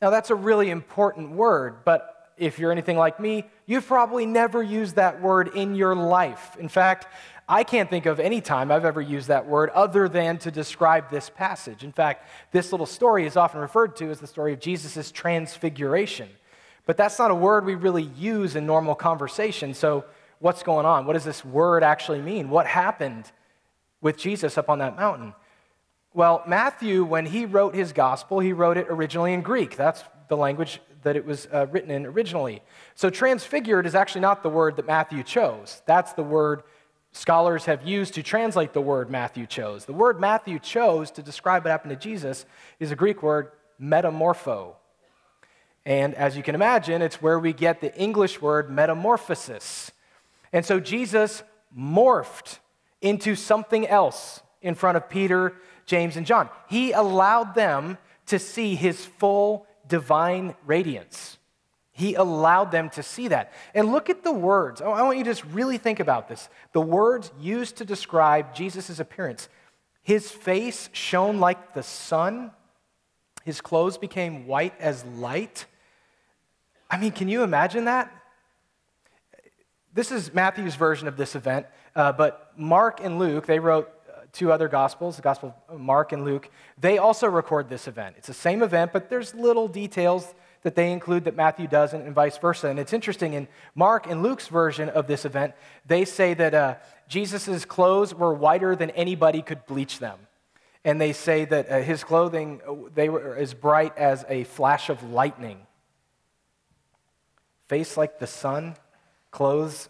Now, 0.01 0.11
that's 0.11 0.31
a 0.31 0.35
really 0.35 0.71
important 0.71 1.33
word, 1.33 1.85
but 1.85 2.33
if 2.37 2.59
you're 2.59 2.71
anything 2.71 2.97
like 2.97 3.19
me, 3.19 3.45
you've 3.67 3.87
probably 3.87 4.27
never 4.27 4.63
used 4.63 4.97
that 4.97 5.21
word 5.21 5.49
in 5.57 5.75
your 5.75 5.95
life. 5.95 6.57
In 6.59 6.69
fact, 6.69 7.07
I 7.49 7.65
can't 7.65 7.89
think 7.89 8.07
of 8.07 8.21
any 8.21 8.41
time 8.41 8.71
I've 8.71 8.85
ever 8.85 9.01
used 9.01 9.29
that 9.29 9.47
word 9.47 9.71
other 9.71 10.09
than 10.09 10.39
to 10.39 10.51
describe 10.51 11.11
this 11.11 11.31
passage. 11.31 11.83
In 11.83 11.93
fact, 11.93 12.27
this 12.53 12.73
little 12.73 12.87
story 12.87 13.27
is 13.27 13.37
often 13.37 13.61
referred 13.61 13.97
to 13.97 14.11
as 14.11 14.21
the 14.21 14.27
story 14.27 14.53
of 14.53 14.61
Jesus' 14.61 15.11
transfiguration. 15.11 16.29
But 16.85 16.97
that's 16.97 17.19
not 17.19 17.31
a 17.31 17.35
word 17.35 17.65
we 17.65 17.75
really 17.75 18.11
use 18.17 18.55
in 18.55 18.67
normal 18.67 18.95
conversation. 18.95 19.75
So, 19.75 20.05
what's 20.41 20.63
going 20.63 20.87
on? 20.87 21.07
What 21.07 21.15
does 21.15 21.25
this 21.25 21.45
word 21.45 21.83
actually 21.83 22.21
mean? 22.21 22.49
What 22.49 22.67
happened 22.67 23.31
with 24.01 24.17
Jesus 24.17 24.57
up 24.57 24.69
on 24.69 24.79
that 24.79 24.97
mountain? 24.97 25.35
Well, 26.15 26.43
Matthew, 26.47 27.05
when 27.05 27.27
he 27.27 27.45
wrote 27.45 27.75
his 27.75 27.93
gospel, 27.93 28.41
he 28.41 28.53
wrote 28.53 28.77
it 28.77 28.87
originally 28.89 29.33
in 29.35 29.43
Greek. 29.43 29.77
That's 29.77 30.03
the 30.29 30.37
language 30.37 30.81
that 31.03 31.17
it 31.17 31.25
was 31.25 31.47
uh, 31.53 31.67
written 31.71 31.91
in 31.91 32.07
originally. 32.07 32.63
So, 32.95 33.11
transfigured 33.11 33.87
is 33.87 33.95
actually 33.95 34.23
not 34.23 34.43
the 34.43 34.49
word 34.49 34.77
that 34.77 34.87
Matthew 34.87 35.23
chose. 35.23 35.83
That's 35.87 36.13
the 36.15 36.23
word 36.23 36.63
scholars 37.13 37.65
have 37.67 37.87
used 37.87 38.15
to 38.15 38.23
translate 38.23 38.73
the 38.73 38.81
word 38.81 39.11
Matthew 39.11 39.47
chose. 39.47 39.85
The 39.85 39.93
word 39.93 40.21
Matthew 40.21 40.59
chose 40.59 41.11
to 41.13 41.23
describe 41.23 41.65
what 41.65 41.71
happened 41.71 41.91
to 41.91 42.09
Jesus 42.09 42.47
is 42.81 42.91
a 42.91 42.97
Greek 42.97 43.23
word 43.23 43.53
metamorpho. 43.81 44.75
And 45.85 46.15
as 46.15 46.37
you 46.37 46.43
can 46.43 46.55
imagine, 46.55 47.01
it's 47.01 47.23
where 47.23 47.39
we 47.39 47.53
get 47.53 47.81
the 47.81 47.97
English 47.97 48.43
word 48.43 48.71
metamorphosis. 48.71 49.91
And 50.53 50.65
so 50.65 50.81
Jesus 50.81 51.43
morphed 51.77 52.59
into 53.01 53.35
something 53.35 53.87
else 53.87 54.43
in 54.61 54.75
front 54.75 54.97
of 54.97 55.09
Peter, 55.09 55.55
James, 55.89 56.17
and 56.17 56.25
John. 56.25 56.49
He 56.69 56.93
allowed 56.93 57.55
them 57.55 57.99
to 58.27 58.39
see 58.39 58.77
his 58.77 59.05
full 59.05 59.67
divine 59.89 60.55
radiance. 60.67 61.39
He 61.91 62.15
allowed 62.15 62.71
them 62.71 62.91
to 62.91 63.03
see 63.03 63.29
that. 63.29 63.53
And 63.75 63.91
look 63.91 64.09
at 64.09 64.23
the 64.23 64.31
words. 64.31 64.81
I 64.81 65.03
want 65.03 65.19
you 65.19 65.25
to 65.25 65.31
just 65.31 65.45
really 65.47 65.79
think 65.79 65.99
about 65.99 66.29
this. 66.29 66.49
The 66.73 66.81
words 66.81 67.33
used 67.41 67.77
to 67.79 67.85
describe 67.85 68.55
Jesus' 68.55 69.01
appearance. 69.01 69.49
His 70.03 70.31
face 70.31 70.91
shone 70.93 71.41
like 71.41 71.75
the 71.75 71.83
sun, 71.83 72.53
his 73.45 73.61
clothes 73.61 73.99
became 73.99 74.47
white 74.47 74.75
as 74.79 75.05
light. 75.05 75.67
I 76.91 76.99
mean, 76.99 77.13
can 77.13 77.29
you 77.29 77.43
imagine 77.43 77.87
that? 77.87 78.13
This 79.93 80.13
is 80.13 80.33
Matthew's 80.33 80.77
version 80.77 81.09
of 81.09 81.17
this 81.17 81.35
event, 81.35 81.67
uh, 81.97 82.13
but 82.13 82.53
Mark 82.57 83.01
and 83.03 83.19
Luke, 83.19 83.47
they 83.47 83.59
wrote 83.59 83.91
two 84.39 84.53
other 84.53 84.69
gospels, 84.69 85.17
the 85.17 85.23
gospel 85.23 85.55
of 85.69 85.81
Mark 85.81 86.13
and 86.13 86.25
Luke. 86.25 86.49
They 86.81 86.99
also 86.99 87.27
record 87.27 87.69
this 87.69 87.89
event. 87.89 88.15
It's 88.19 88.29
the 88.29 88.35
same 88.35 88.63
event, 88.63 88.93
but 88.93 89.11
there's 89.11 89.35
little 89.35 89.67
details 89.67 90.35
that 90.63 90.75
they 90.75 90.93
include 90.93 91.25
that 91.25 91.37
Matthew 91.37 91.67
doesn't, 91.67 92.03
and 92.03 92.15
vice 92.15 92.39
versa. 92.39 92.69
And 92.69 92.79
it's 92.79 92.93
interesting, 92.93 93.35
in 93.35 93.49
Mark 93.75 94.07
and 94.07 94.23
Luke's 94.23 94.49
version 94.49 94.89
of 94.89 95.07
this 95.07 95.25
event, 95.25 95.55
they 95.87 96.05
say 96.05 96.35
that 96.35 96.55
uh, 96.55 96.77
Jesus' 97.09 97.65
clothes 97.65 98.15
were 98.15 98.33
whiter 98.33 98.77
than 98.77 98.91
anybody 98.91 99.43
could 99.43 99.67
bleach 99.67 99.99
them. 99.99 100.19
And 100.85 101.01
they 101.01 101.13
say 101.13 101.45
that 101.45 101.69
uh, 101.69 101.79
his 101.81 102.05
clothing, 102.05 102.61
uh, 102.67 102.75
they 102.95 103.09
were 103.09 103.37
as 103.37 103.55
bright 103.55 103.97
as 103.99 104.25
a 104.29 104.45
flash 104.45 104.89
of 104.89 105.03
lightning 105.03 105.59
face 107.69 107.99
like 107.99 108.19
the 108.19 108.27
sun, 108.27 108.75
clothes 109.31 109.89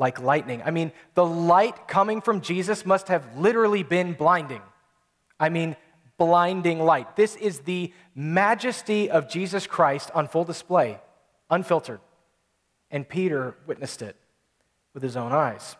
like 0.00 0.18
lightning. 0.18 0.62
I 0.64 0.70
mean, 0.70 0.92
the 1.14 1.24
light 1.24 1.86
coming 1.86 2.22
from 2.22 2.40
Jesus 2.40 2.86
must 2.86 3.08
have 3.08 3.36
literally 3.36 3.82
been 3.82 4.14
blinding. 4.14 4.62
I 5.38 5.50
mean, 5.50 5.76
blinding 6.16 6.80
light. 6.80 7.16
This 7.16 7.36
is 7.36 7.60
the 7.60 7.92
majesty 8.14 9.10
of 9.10 9.28
Jesus 9.28 9.66
Christ 9.66 10.10
on 10.14 10.26
full 10.26 10.44
display, 10.44 10.98
unfiltered. 11.50 12.00
And 12.90 13.06
Peter 13.06 13.54
witnessed 13.66 14.00
it 14.00 14.16
with 14.94 15.02
his 15.02 15.16
own 15.16 15.32
eyes. 15.32 15.76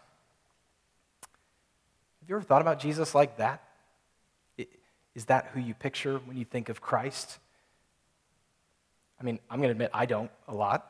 Have 2.20 2.28
you 2.28 2.36
ever 2.36 2.44
thought 2.44 2.62
about 2.62 2.78
Jesus 2.78 3.14
like 3.14 3.38
that? 3.38 3.64
Is 5.14 5.24
that 5.24 5.48
who 5.54 5.60
you 5.60 5.72
picture 5.72 6.18
when 6.26 6.36
you 6.36 6.44
think 6.44 6.68
of 6.68 6.82
Christ? 6.82 7.38
I 9.18 9.24
mean, 9.24 9.40
I'm 9.48 9.58
going 9.58 9.68
to 9.68 9.72
admit 9.72 9.90
I 9.94 10.04
don't 10.04 10.30
a 10.46 10.54
lot. 10.54 10.86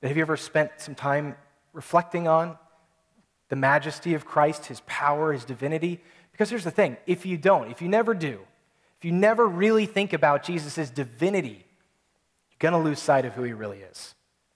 But 0.00 0.08
have 0.08 0.16
you 0.16 0.22
ever 0.22 0.36
spent 0.36 0.72
some 0.78 0.96
time 0.96 1.36
reflecting 1.72 2.28
on 2.28 2.56
the 3.48 3.56
majesty 3.56 4.14
of 4.14 4.24
Christ, 4.24 4.66
his 4.66 4.80
power, 4.86 5.32
his 5.32 5.44
divinity? 5.44 6.00
Because 6.32 6.50
here's 6.50 6.64
the 6.64 6.70
thing 6.70 6.96
if 7.06 7.26
you 7.26 7.36
don't, 7.36 7.70
if 7.70 7.82
you 7.82 7.88
never 7.88 8.14
do, 8.14 8.40
if 8.98 9.04
you 9.04 9.12
never 9.12 9.46
really 9.46 9.86
think 9.86 10.12
about 10.12 10.42
Jesus' 10.42 10.90
divinity, 10.90 11.66
you're 12.50 12.70
going 12.70 12.72
to 12.72 12.78
lose 12.78 12.98
sight 12.98 13.24
of 13.24 13.32
who 13.34 13.42
he 13.42 13.52
really 13.52 13.78
is. 13.78 14.14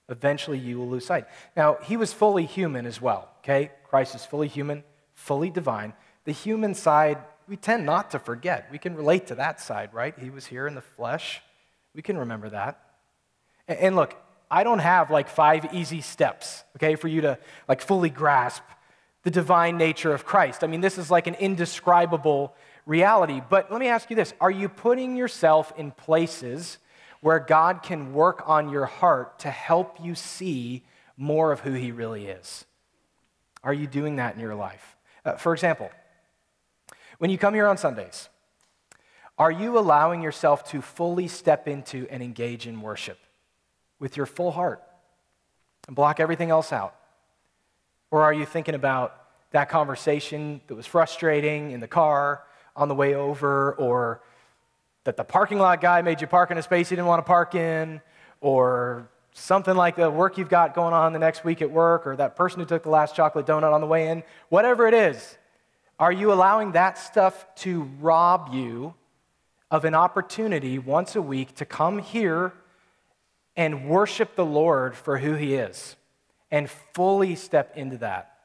Eventually, 0.08 0.58
you 0.58 0.78
will 0.78 0.88
lose 0.88 1.04
sight. 1.04 1.26
Now, 1.56 1.78
he 1.82 1.96
was 1.96 2.12
fully 2.12 2.46
human 2.46 2.86
as 2.86 3.00
well, 3.02 3.28
okay? 3.38 3.72
Christ 3.88 4.14
is 4.14 4.24
fully 4.24 4.46
human, 4.46 4.84
fully 5.14 5.50
divine. 5.50 5.94
The 6.24 6.32
human 6.32 6.74
side, 6.74 7.18
we 7.48 7.56
tend 7.56 7.84
not 7.84 8.12
to 8.12 8.20
forget. 8.20 8.68
We 8.70 8.78
can 8.78 8.94
relate 8.94 9.26
to 9.28 9.34
that 9.34 9.60
side, 9.60 9.92
right? 9.92 10.16
He 10.16 10.30
was 10.30 10.46
here 10.46 10.68
in 10.68 10.76
the 10.76 10.80
flesh. 10.80 11.42
We 11.92 12.02
can 12.02 12.18
remember 12.18 12.50
that. 12.50 12.78
And 13.66 13.96
look, 13.96 14.14
I 14.50 14.64
don't 14.64 14.78
have 14.78 15.10
like 15.10 15.28
five 15.28 15.74
easy 15.74 16.00
steps, 16.00 16.64
okay, 16.76 16.94
for 16.94 17.08
you 17.08 17.22
to 17.22 17.38
like 17.68 17.80
fully 17.80 18.10
grasp 18.10 18.62
the 19.24 19.30
divine 19.30 19.76
nature 19.76 20.12
of 20.12 20.24
Christ. 20.24 20.62
I 20.62 20.68
mean, 20.68 20.80
this 20.80 20.98
is 20.98 21.10
like 21.10 21.26
an 21.26 21.34
indescribable 21.34 22.54
reality. 22.86 23.42
But 23.48 23.72
let 23.72 23.80
me 23.80 23.88
ask 23.88 24.08
you 24.08 24.16
this 24.16 24.32
Are 24.40 24.50
you 24.50 24.68
putting 24.68 25.16
yourself 25.16 25.72
in 25.76 25.90
places 25.90 26.78
where 27.20 27.40
God 27.40 27.82
can 27.82 28.14
work 28.14 28.42
on 28.46 28.68
your 28.68 28.86
heart 28.86 29.40
to 29.40 29.50
help 29.50 29.98
you 30.00 30.14
see 30.14 30.84
more 31.16 31.50
of 31.50 31.60
who 31.60 31.72
He 31.72 31.90
really 31.90 32.26
is? 32.26 32.64
Are 33.64 33.74
you 33.74 33.88
doing 33.88 34.16
that 34.16 34.34
in 34.34 34.40
your 34.40 34.54
life? 34.54 34.96
Uh, 35.24 35.32
for 35.32 35.52
example, 35.52 35.90
when 37.18 37.30
you 37.30 37.38
come 37.38 37.52
here 37.52 37.66
on 37.66 37.78
Sundays, 37.78 38.28
are 39.38 39.50
you 39.50 39.76
allowing 39.76 40.22
yourself 40.22 40.70
to 40.70 40.80
fully 40.80 41.26
step 41.26 41.66
into 41.66 42.06
and 42.10 42.22
engage 42.22 42.66
in 42.68 42.80
worship 42.80 43.18
with 43.98 44.16
your 44.16 44.26
full 44.26 44.50
heart 44.50 44.82
and 45.86 45.96
block 45.96 46.20
everything 46.20 46.50
else 46.50 46.72
out? 46.72 46.94
Or 48.10 48.22
are 48.22 48.32
you 48.32 48.46
thinking 48.46 48.74
about 48.74 49.14
that 49.50 49.68
conversation 49.68 50.60
that 50.66 50.74
was 50.74 50.86
frustrating 50.86 51.70
in 51.70 51.80
the 51.80 51.88
car 51.88 52.42
on 52.74 52.88
the 52.88 52.94
way 52.94 53.14
over, 53.14 53.72
or 53.74 54.20
that 55.04 55.16
the 55.16 55.24
parking 55.24 55.58
lot 55.58 55.80
guy 55.80 56.02
made 56.02 56.20
you 56.20 56.26
park 56.26 56.50
in 56.50 56.58
a 56.58 56.62
space 56.62 56.90
you 56.90 56.96
didn't 56.96 57.08
want 57.08 57.24
to 57.24 57.26
park 57.26 57.54
in, 57.54 58.00
or 58.40 59.08
something 59.32 59.74
like 59.74 59.96
the 59.96 60.10
work 60.10 60.36
you've 60.36 60.48
got 60.48 60.74
going 60.74 60.92
on 60.92 61.12
the 61.12 61.18
next 61.18 61.44
week 61.44 61.62
at 61.62 61.70
work, 61.70 62.06
or 62.06 62.16
that 62.16 62.36
person 62.36 62.60
who 62.60 62.66
took 62.66 62.82
the 62.82 62.90
last 62.90 63.16
chocolate 63.16 63.46
donut 63.46 63.72
on 63.72 63.80
the 63.80 63.86
way 63.86 64.08
in, 64.08 64.22
whatever 64.50 64.86
it 64.86 64.94
is, 64.94 65.38
are 65.98 66.12
you 66.12 66.32
allowing 66.32 66.72
that 66.72 66.98
stuff 66.98 67.46
to 67.54 67.82
rob 68.00 68.52
you 68.52 68.94
of 69.70 69.84
an 69.84 69.94
opportunity 69.94 70.78
once 70.78 71.16
a 71.16 71.22
week 71.22 71.54
to 71.54 71.64
come 71.64 71.98
here 71.98 72.52
and 73.56 73.88
worship 73.88 74.34
the 74.34 74.44
Lord 74.44 74.96
for 74.96 75.18
who 75.18 75.34
He 75.34 75.54
is 75.54 75.96
and 76.50 76.68
fully 76.94 77.34
step 77.34 77.76
into 77.76 77.98
that? 77.98 78.38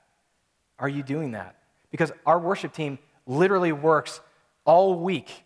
Are 0.80 0.90
you 0.90 1.04
doing 1.04 1.32
that? 1.32 1.56
Because 1.92 2.12
our 2.26 2.40
worship 2.40 2.74
team 2.74 2.98
literally 3.28 3.72
works 3.72 4.22
all 4.66 4.96
week 5.00 5.44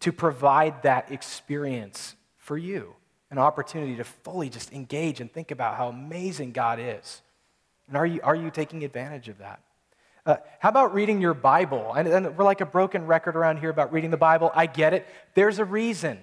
to 0.00 0.12
provide 0.12 0.82
that 0.82 1.10
experience 1.10 2.14
for 2.36 2.58
you 2.58 2.94
an 3.30 3.38
opportunity 3.38 3.96
to 3.96 4.04
fully 4.04 4.48
just 4.48 4.72
engage 4.72 5.20
and 5.20 5.32
think 5.32 5.50
about 5.50 5.76
how 5.76 5.88
amazing 5.88 6.52
God 6.52 6.78
is. 6.80 7.22
And 7.88 7.96
are 7.96 8.06
you, 8.06 8.20
are 8.22 8.34
you 8.34 8.50
taking 8.50 8.84
advantage 8.84 9.28
of 9.28 9.38
that? 9.38 9.60
Uh, 10.26 10.36
how 10.58 10.68
about 10.68 10.92
reading 10.94 11.20
your 11.20 11.34
Bible? 11.34 11.92
And, 11.94 12.06
and 12.08 12.36
we're 12.36 12.44
like 12.44 12.60
a 12.60 12.66
broken 12.66 13.06
record 13.06 13.36
around 13.36 13.58
here 13.58 13.70
about 13.70 13.92
reading 13.92 14.10
the 14.10 14.16
Bible. 14.16 14.50
I 14.54 14.66
get 14.66 14.94
it. 14.94 15.06
There's 15.34 15.58
a 15.58 15.64
reason. 15.64 16.18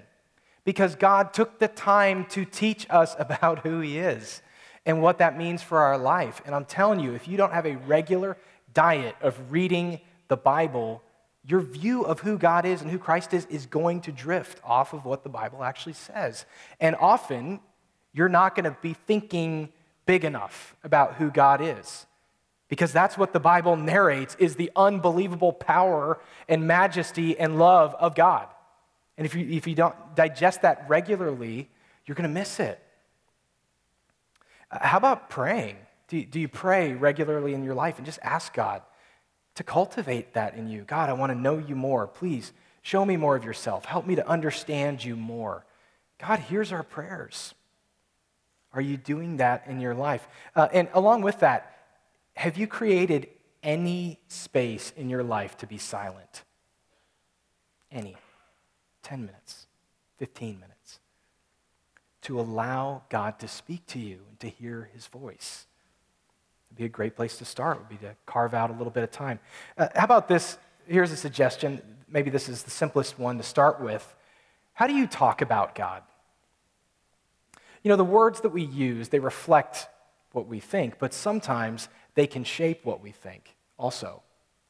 Because 0.68 0.96
God 0.96 1.34
took 1.34 1.60
the 1.60 1.70
time 1.70 2.26
to 2.32 2.44
teach 2.44 2.86
us 2.90 3.16
about 3.18 3.60
who 3.60 3.80
He 3.80 4.00
is 4.00 4.42
and 4.86 5.02
what 5.02 5.20
that 5.20 5.38
means 5.38 5.64
for 5.64 5.78
our 5.78 5.98
life. 5.98 6.42
And 6.46 6.54
I'm 6.54 6.66
telling 6.66 7.00
you, 7.00 7.14
if 7.14 7.26
you 7.26 7.38
don't 7.38 7.54
have 7.54 7.66
a 7.66 7.78
regular 7.78 8.36
diet 8.74 9.16
of 9.22 9.50
reading 9.50 10.02
the 10.28 10.36
Bible, 10.36 11.02
your 11.46 11.62
view 11.62 12.04
of 12.04 12.20
who 12.20 12.38
God 12.38 12.66
is 12.66 12.82
and 12.82 12.92
who 12.92 13.00
Christ 13.00 13.34
is 13.34 13.46
is 13.46 13.66
going 13.66 14.02
to 14.02 14.12
drift 14.12 14.60
off 14.62 14.92
of 14.92 15.06
what 15.06 15.24
the 15.24 15.30
Bible 15.30 15.64
actually 15.64 15.94
says. 15.94 16.46
And 16.82 16.98
often, 17.00 17.62
you're 18.12 18.28
not 18.28 18.54
going 18.54 18.66
to 18.66 18.76
be 18.82 18.94
thinking 18.94 19.70
big 20.06 20.26
enough 20.26 20.76
about 20.84 21.14
who 21.14 21.32
God 21.32 21.62
is. 21.62 22.08
Because 22.68 22.92
that's 22.92 23.18
what 23.18 23.32
the 23.32 23.40
Bible 23.40 23.78
narrates 23.78 24.36
is 24.38 24.58
the 24.58 24.70
unbelievable 24.76 25.54
power 25.54 26.20
and 26.50 26.68
majesty 26.68 27.40
and 27.40 27.58
love 27.58 27.96
of 28.02 28.16
God. 28.16 28.50
And 29.18 29.26
if 29.26 29.34
you, 29.36 29.48
if 29.48 29.68
you 29.68 29.76
don't 29.76 29.96
digest 30.16 30.62
that 30.62 30.86
regularly, 30.88 31.70
you're 32.06 32.16
going 32.16 32.30
to 32.30 32.34
miss 32.34 32.60
it. 32.60 32.82
How 34.70 34.98
about 34.98 35.30
praying? 35.30 35.78
Do 36.08 36.18
you, 36.18 36.26
do 36.26 36.40
you 36.40 36.48
pray 36.48 36.94
regularly 36.94 37.54
in 37.54 37.64
your 37.64 37.74
life 37.74 37.98
and 37.98 38.06
just 38.06 38.20
ask 38.22 38.54
God 38.54 38.82
to 39.56 39.64
cultivate 39.64 40.34
that 40.34 40.56
in 40.56 40.68
you? 40.68 40.84
God, 40.84 41.10
I 41.10 41.14
want 41.14 41.32
to 41.32 41.38
know 41.38 41.58
you 41.58 41.76
more. 41.76 42.08
Please 42.08 42.54
show 42.82 43.04
me 43.04 43.18
more 43.18 43.36
of 43.36 43.44
yourself. 43.44 43.86
Help 43.86 44.06
me 44.06 44.16
to 44.16 44.28
understand 44.28 45.04
you 45.04 45.16
more. 45.16 45.66
God 46.20 46.40
hears 46.40 46.72
our 46.72 46.84
prayers. 46.84 47.54
Are 48.74 48.82
you 48.82 48.98
doing 48.98 49.38
that 49.38 49.64
in 49.68 49.80
your 49.80 49.96
life? 49.96 50.28
Uh, 50.56 50.68
and 50.72 50.88
along 50.94 51.22
with 51.22 51.40
that, 51.40 51.76
have 52.36 52.58
you 52.58 52.68
created 52.68 53.28
any 53.64 54.20
space 54.28 54.94
in 54.96 55.10
your 55.10 55.24
life 55.24 55.58
to 55.58 55.68
be 55.68 55.78
silent? 55.78 56.44
Any. 57.92 58.16
10 59.08 59.26
minutes, 59.26 59.68
15 60.18 60.60
minutes. 60.60 61.00
To 62.24 62.42
allow 62.42 63.04
God 63.08 63.40
to 63.40 63.48
speak 63.48 63.86
to 63.88 64.00
you 64.00 64.20
and 64.28 64.38
to 64.42 64.50
hear 64.50 64.90
his 64.94 65.08
voice. 65.08 65.66
It'd 66.68 66.78
be 66.78 66.84
a 66.84 66.90
great 66.90 67.16
place 67.16 67.38
to 67.38 67.46
start, 67.46 67.78
would 67.78 67.88
be 67.88 68.06
to 68.06 68.16
carve 68.26 68.54
out 68.54 68.70
a 68.70 68.74
little 68.74 68.92
bit 68.92 69.04
of 69.04 69.12
time. 69.12 69.40
Uh, 69.78 69.88
how 69.96 70.04
about 70.04 70.28
this? 70.28 70.58
Here's 70.88 71.14
a 71.14 71.16
suggestion. 71.16 71.82
Maybe 72.10 72.30
this 72.30 72.50
is 72.50 72.64
the 72.64 72.70
simplest 72.70 73.18
one 73.18 73.38
to 73.38 73.44
start 73.44 73.80
with. 73.80 74.14
How 74.74 74.88
do 74.88 74.94
you 74.94 75.08
talk 75.08 75.42
about 75.42 75.74
God? 75.74 76.04
You 77.84 77.90
know, 77.90 77.96
the 77.96 78.04
words 78.04 78.42
that 78.42 78.50
we 78.50 78.64
use, 78.64 79.08
they 79.08 79.20
reflect 79.20 79.88
what 80.34 80.48
we 80.48 80.60
think, 80.60 81.00
but 81.00 81.14
sometimes 81.14 81.88
they 82.16 82.28
can 82.28 82.44
shape 82.44 82.84
what 82.84 83.02
we 83.02 83.12
think 83.12 83.56
also. 83.80 84.22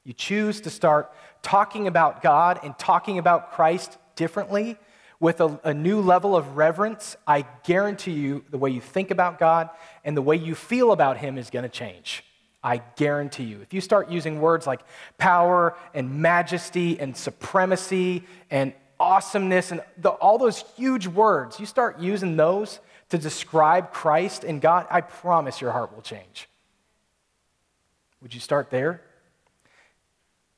You 0.03 0.13
choose 0.13 0.61
to 0.61 0.69
start 0.69 1.11
talking 1.41 1.87
about 1.87 2.21
God 2.21 2.59
and 2.63 2.77
talking 2.77 3.17
about 3.17 3.53
Christ 3.53 3.97
differently 4.17 4.77
with 5.19 5.39
a, 5.39 5.59
a, 5.63 5.73
new 5.73 6.01
level 6.01 6.35
of 6.35 6.57
reverence, 6.57 7.15
I 7.25 7.45
guarantee 7.63 8.11
you 8.11 8.43
the 8.49 8.57
way 8.57 8.69
you 8.69 8.81
think 8.81 9.09
about 9.09 9.39
God 9.39 9.69
and 10.03 10.15
the 10.15 10.21
way 10.21 10.35
you 10.35 10.53
feel 10.53 10.91
about 10.91 11.17
Him 11.17 11.37
is 11.37 11.49
going 11.49 11.63
to 11.63 11.69
change. 11.69 12.23
I 12.63 12.81
guarantee 12.97 13.45
you. 13.45 13.61
If 13.61 13.73
you 13.73 13.81
start 13.81 14.11
using 14.11 14.41
words 14.41 14.67
like 14.67 14.81
power 15.17 15.75
and 15.93 16.21
majesty 16.21 16.99
and 16.99 17.15
supremacy 17.15 18.25
and 18.51 18.73
awesomeness 18.99 19.71
and 19.71 19.81
the, 19.97 20.09
all 20.09 20.37
those 20.37 20.63
huge 20.75 21.07
words, 21.07 21.59
you 21.59 21.65
start 21.65 21.99
using 21.99 22.35
those 22.35 22.79
to 23.09 23.17
describe 23.17 23.93
Christ 23.93 24.43
and 24.43 24.59
God, 24.61 24.85
I 24.89 25.01
promise 25.01 25.61
your 25.61 25.71
heart 25.71 25.95
will 25.95 26.01
change. 26.01 26.49
Would 28.21 28.33
you 28.33 28.39
start 28.39 28.69
there? 28.69 29.01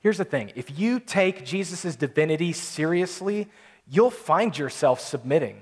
Here's 0.01 0.17
the 0.17 0.25
thing 0.25 0.51
if 0.55 0.79
you 0.79 0.99
take 0.99 1.45
Jesus' 1.45 1.95
divinity 1.95 2.53
seriously, 2.53 3.47
you'll 3.87 4.11
find 4.11 4.57
yourself 4.57 4.99
submitting 4.99 5.61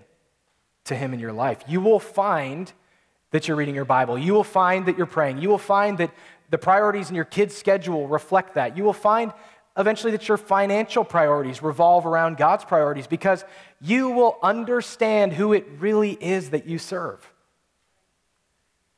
to 0.85 0.95
him 0.95 1.13
in 1.13 1.19
your 1.19 1.33
life. 1.33 1.63
You 1.67 1.81
will 1.81 1.99
find 1.99 2.71
that 3.31 3.47
you're 3.47 3.57
reading 3.57 3.75
your 3.75 3.85
Bible. 3.85 4.17
You 4.17 4.33
will 4.33 4.43
find 4.43 4.85
that 4.85 4.97
you're 4.97 5.05
praying. 5.05 5.39
You 5.39 5.49
will 5.49 5.57
find 5.57 5.97
that 5.97 6.11
the 6.49 6.57
priorities 6.57 7.09
in 7.09 7.15
your 7.15 7.25
kids' 7.25 7.55
schedule 7.55 8.07
reflect 8.07 8.55
that. 8.55 8.77
You 8.77 8.83
will 8.83 8.93
find 8.93 9.33
eventually 9.77 10.11
that 10.11 10.27
your 10.27 10.37
financial 10.37 11.03
priorities 11.03 11.61
revolve 11.61 12.05
around 12.05 12.37
God's 12.37 12.63
priorities 12.63 13.05
because 13.05 13.43
you 13.81 14.09
will 14.09 14.37
understand 14.41 15.33
who 15.33 15.53
it 15.53 15.67
really 15.77 16.17
is 16.19 16.51
that 16.51 16.65
you 16.65 16.79
serve. 16.79 17.31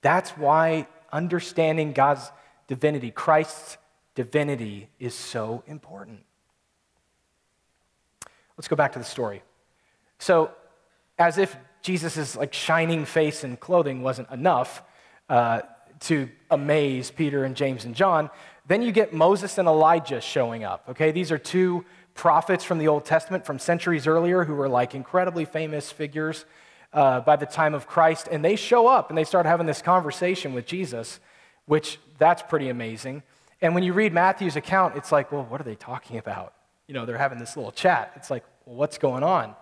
That's 0.02 0.32
why 0.32 0.88
understanding 1.12 1.92
God's 1.94 2.32
divinity, 2.68 3.12
Christ's 3.12 3.78
divinity, 4.20 4.90
is 5.00 5.14
so 5.14 5.64
important. 5.66 6.20
Let's 8.58 8.68
go 8.68 8.76
back 8.76 8.92
to 8.92 9.00
the 9.00 9.06
story. 9.06 9.42
So, 10.18 10.52
as 11.18 11.38
if 11.38 11.56
Jesus' 11.82 12.36
like 12.36 12.54
shining 12.54 13.06
face 13.06 13.46
and 13.46 13.58
clothing 13.58 14.02
wasn't 14.02 14.30
enough 14.30 14.84
uh, 15.30 15.62
to 16.02 16.28
amaze 16.52 17.12
Peter 17.12 17.46
and 17.46 17.56
James 17.56 17.86
and 17.86 17.96
John, 17.96 18.30
then 18.68 18.82
you 18.82 18.92
get 18.92 19.14
Moses 19.14 19.58
and 19.58 19.70
Elijah 19.70 20.20
showing 20.20 20.66
up. 20.66 20.84
Okay, 20.90 21.12
these 21.12 21.32
are 21.32 21.38
two 21.38 21.86
prophets 22.14 22.66
from 22.66 22.78
the 22.78 22.90
Old 22.90 23.06
Testament 23.06 23.46
from 23.46 23.58
centuries 23.58 24.06
earlier 24.06 24.44
who 24.44 24.54
were 24.54 24.68
like 24.68 24.96
incredibly 24.96 25.46
famous 25.46 25.94
figures 25.94 26.44
uh, 26.92 27.22
by 27.22 27.38
the 27.38 27.46
time 27.46 27.74
of 27.74 27.88
Christ, 27.88 28.28
and 28.30 28.44
they 28.44 28.58
show 28.58 28.86
up 28.86 29.08
and 29.08 29.18
they 29.18 29.24
start 29.24 29.46
having 29.46 29.66
this 29.66 29.82
conversation 29.82 30.54
with 30.54 30.66
Jesus, 30.66 31.22
which 31.68 32.00
that's 32.18 32.42
pretty 32.42 32.68
amazing. 32.68 33.24
And 33.62 33.74
when 33.76 33.84
you 33.84 33.94
read 33.94 34.14
Matthew's 34.14 34.56
account, 34.56 34.96
it's 34.96 35.12
like, 35.12 35.32
well, 35.32 35.44
what 35.44 35.60
are 35.60 35.66
they 35.66 35.76
talking 35.76 36.18
about? 36.18 36.54
you 36.90 36.96
know, 36.96 37.06
they're 37.06 37.20
having 37.20 37.38
this 37.38 37.56
little 37.56 37.72
chat. 37.72 38.12
It's 38.16 38.32
like, 38.32 38.44
well, 38.66 38.76
what's 38.76 38.98
going 38.98 39.22
on? 39.22 39.54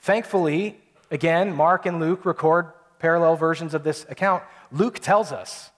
Thankfully, 0.00 0.78
again, 1.10 1.56
Mark 1.56 1.86
and 1.86 1.98
Luke 1.98 2.26
record 2.26 2.70
parallel 2.98 3.34
versions 3.36 3.72
of 3.72 3.82
this 3.82 4.04
account. 4.10 4.42
Luke 4.70 4.98
tells 4.98 5.32
us 5.32 5.70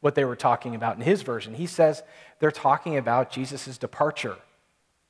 what 0.00 0.14
they 0.14 0.24
were 0.24 0.34
talking 0.34 0.74
about 0.74 0.96
in 0.96 1.02
his 1.02 1.20
version. 1.20 1.52
He 1.52 1.66
says 1.66 2.02
they're 2.38 2.50
talking 2.50 2.96
about 2.96 3.30
Jesus' 3.30 3.76
departure. 3.76 4.38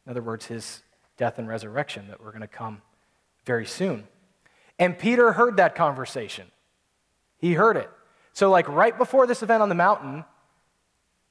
In 0.04 0.11
other 0.11 0.20
words, 0.20 0.46
his 0.46 0.82
death 1.16 1.38
and 1.38 1.46
resurrection 1.46 2.08
that 2.08 2.20
were 2.20 2.32
going 2.32 2.40
to 2.40 2.49
come 2.49 2.82
very 3.44 3.66
soon. 3.66 4.08
And 4.80 4.99
Peter 4.99 5.30
heard 5.30 5.58
that 5.58 5.76
conversation. 5.76 6.49
He 7.38 7.54
heard 7.54 7.76
it. 7.76 7.88
So, 8.32 8.50
like, 8.50 8.68
right 8.68 8.99
before 8.99 9.28
this 9.28 9.44
event 9.44 9.62
on 9.62 9.68
the 9.68 9.76
mountain, 9.76 10.25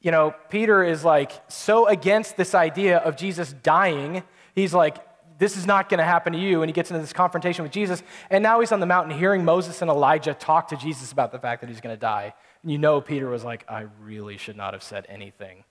you 0.05 0.11
know, 0.11 0.35
Peter 0.49 0.83
is 0.83 1.03
like 1.03 1.31
so 1.47 1.87
against 1.87 2.37
this 2.37 2.53
idea 2.53 2.99
of 2.99 3.17
Jesus 3.17 3.51
dying. 3.63 4.21
He's 4.53 4.71
like, 4.71 4.97
this 5.39 5.57
is 5.57 5.65
not 5.65 5.89
going 5.89 5.97
to 5.97 6.03
happen 6.03 6.33
to 6.33 6.39
you. 6.39 6.61
And 6.61 6.69
he 6.69 6.73
gets 6.73 6.91
into 6.91 7.01
this 7.01 7.11
confrontation 7.11 7.63
with 7.63 7.71
Jesus. 7.71 8.03
And 8.29 8.43
now 8.43 8.59
he's 8.59 8.71
on 8.71 8.79
the 8.79 8.85
mountain 8.85 9.17
hearing 9.17 9.43
Moses 9.43 9.81
and 9.81 9.89
Elijah 9.89 10.35
talk 10.35 10.67
to 10.67 10.77
Jesus 10.77 11.11
about 11.11 11.31
the 11.31 11.39
fact 11.39 11.61
that 11.61 11.71
he's 11.71 11.81
going 11.81 11.95
to 11.95 11.99
die. 11.99 12.35
And 12.61 12.71
you 12.71 12.77
know, 12.77 13.01
Peter 13.01 13.27
was 13.27 13.43
like, 13.43 13.65
I 13.67 13.87
really 13.99 14.37
should 14.37 14.55
not 14.55 14.73
have 14.73 14.83
said 14.83 15.07
anything. 15.09 15.63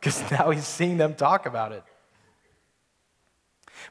Because 0.00 0.28
now 0.32 0.50
he's 0.50 0.66
seeing 0.66 0.96
them 0.96 1.14
talk 1.14 1.46
about 1.46 1.70
it. 1.70 1.84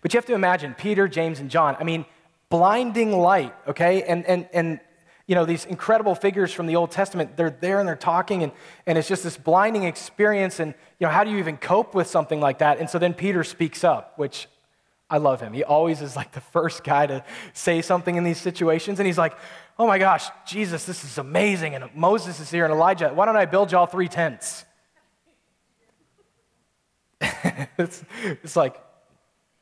But 0.02 0.14
you 0.14 0.18
have 0.18 0.26
to 0.26 0.34
imagine 0.34 0.76
Peter, 0.78 1.08
James, 1.08 1.40
and 1.40 1.50
John. 1.50 1.78
I 1.80 1.86
mean, 1.86 2.06
blinding 2.50 3.18
light, 3.18 3.56
okay? 3.70 4.04
And, 4.04 4.26
and, 4.26 4.50
and 4.52 4.82
you 5.30 5.36
know, 5.36 5.46
these 5.46 5.66
incredible 5.66 6.16
figures 6.16 6.52
from 6.52 6.66
the 6.66 6.76
Old 6.76 6.90
Testament, 6.90 7.38
they're 7.38 7.52
there 7.52 7.78
and 7.78 7.88
they're 7.88 7.96
talking, 7.96 8.42
and, 8.42 8.52
and 8.88 8.98
it's 8.98 9.08
just 9.08 9.24
this 9.24 9.38
blinding 9.38 9.84
experience. 9.84 10.60
And, 10.60 10.74
you 11.00 11.06
know, 11.06 11.14
how 11.14 11.24
do 11.24 11.30
you 11.30 11.38
even 11.38 11.56
cope 11.56 11.94
with 11.94 12.08
something 12.08 12.42
like 12.42 12.58
that? 12.58 12.80
And 12.80 12.90
so 12.90 12.98
then 12.98 13.14
Peter 13.14 13.44
speaks 13.44 13.84
up, 13.84 14.18
which 14.18 14.48
I 15.08 15.20
love 15.20 15.40
him. 15.40 15.54
He 15.54 15.64
always 15.64 16.02
is 16.02 16.16
like 16.16 16.32
the 16.32 16.42
first 16.42 16.84
guy 16.84 17.06
to 17.06 17.24
say 17.54 17.84
something 17.84 18.16
in 18.16 18.24
these 18.24 18.40
situations. 18.40 19.00
And 19.00 19.06
he's 19.06 19.20
like, 19.20 19.38
oh 19.78 19.86
my 19.86 20.00
gosh, 20.00 20.26
Jesus, 20.48 20.86
this 20.86 21.04
is 21.04 21.20
amazing. 21.20 21.76
And 21.76 21.94
Moses 21.94 22.40
is 22.40 22.50
here 22.50 22.66
and 22.66 22.74
Elijah. 22.74 23.12
Why 23.14 23.28
don't 23.28 23.38
I 23.38 23.46
build 23.46 23.72
y'all 23.72 23.86
three 23.86 24.08
tents? 24.08 24.66
it's, 27.78 28.04
it's 28.42 28.56
like, 28.56 28.82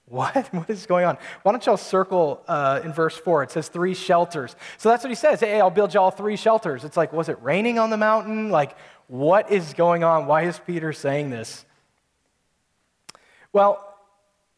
what? 0.07 0.49
What 0.53 0.69
is 0.69 0.85
going 0.85 1.05
on? 1.05 1.17
Why 1.43 1.51
don't 1.51 1.65
y'all 1.65 1.77
circle 1.77 2.43
uh, 2.47 2.81
in 2.83 2.93
verse 2.93 3.17
4? 3.17 3.43
It 3.43 3.51
says 3.51 3.67
three 3.67 3.93
shelters. 3.93 4.55
So 4.77 4.89
that's 4.89 5.03
what 5.03 5.09
he 5.09 5.15
says. 5.15 5.41
Hey, 5.41 5.59
I'll 5.59 5.69
build 5.69 5.93
y'all 5.93 6.11
three 6.11 6.37
shelters. 6.37 6.83
It's 6.83 6.97
like, 6.97 7.13
was 7.13 7.29
it 7.29 7.41
raining 7.41 7.77
on 7.77 7.89
the 7.89 7.97
mountain? 7.97 8.49
Like, 8.49 8.75
what 9.07 9.51
is 9.51 9.73
going 9.73 10.03
on? 10.03 10.25
Why 10.25 10.43
is 10.43 10.59
Peter 10.59 10.93
saying 10.93 11.29
this? 11.29 11.65
Well, 13.53 13.83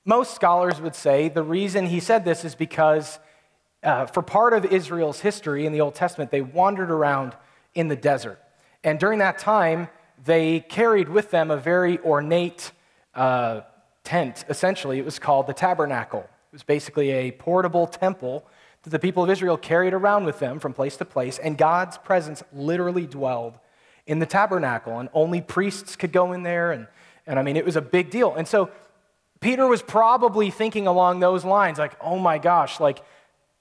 most 0.06 0.34
scholars 0.34 0.82
would 0.82 0.96
say 0.96 1.29
the 1.29 1.44
reason 1.44 1.86
he 1.86 2.00
said 2.00 2.25
this 2.25 2.44
is 2.44 2.56
because 2.56 3.20
uh, 3.84 4.06
for 4.08 4.22
part 4.22 4.53
of 4.53 4.65
Israel's 4.65 5.20
history 5.22 5.65
in 5.65 5.72
the 5.72 5.82
Old 5.82 5.96
Testament, 5.96 6.32
they 6.32 6.41
wandered 6.41 6.91
around 6.91 7.36
in 7.75 7.88
the 7.88 7.96
desert. 7.96 8.39
And 8.84 9.00
during 9.00 9.20
that 9.20 9.38
time, 9.38 9.88
they 10.25 10.60
carried 10.62 11.10
with 11.10 11.32
them 11.32 11.51
a 11.51 11.58
very 11.58 12.00
ornate 12.00 12.72
uh, 13.13 13.62
tent, 14.10 14.44
essentially. 14.50 14.98
It 14.98 15.06
was 15.06 15.20
called 15.20 15.46
the 15.46 15.54
tabernacle. 15.54 16.22
It 16.22 16.54
was 16.54 16.63
basically 16.63 17.12
a 17.12 17.32
portable 17.32 17.86
temple 17.86 18.44
that 18.82 18.89
the 18.89 18.98
people 18.98 19.24
of 19.24 19.30
Israel 19.30 19.56
carried 19.56 19.94
around 19.94 20.25
with 20.25 20.39
them 20.39 20.60
from 20.60 20.74
place 20.74 20.98
to 20.98 21.06
place, 21.06 21.38
and 21.38 21.56
God's 21.56 22.00
presence 22.00 22.42
literally 22.51 23.06
dwelled 23.06 23.60
in 24.08 24.18
the 24.18 24.25
tabernacle, 24.25 24.98
and 24.98 25.10
only 25.13 25.42
priests 25.42 25.96
could 25.96 26.12
go 26.12 26.34
in 26.34 26.42
there. 26.42 26.72
And, 26.72 26.88
and 27.28 27.38
I 27.38 27.44
mean, 27.44 27.56
it 27.56 27.63
was 27.63 27.75
a 27.75 27.82
big 27.82 28.10
deal. 28.10 28.34
And 28.34 28.48
so 28.48 28.72
Peter 29.42 29.68
was 29.68 29.84
probably 29.84 30.50
thinking 30.50 30.88
along 30.88 31.20
those 31.20 31.46
lines, 31.46 31.78
like, 31.78 31.96
oh 32.01 32.18
my 32.18 32.39
gosh, 32.39 32.80
like, 32.80 33.04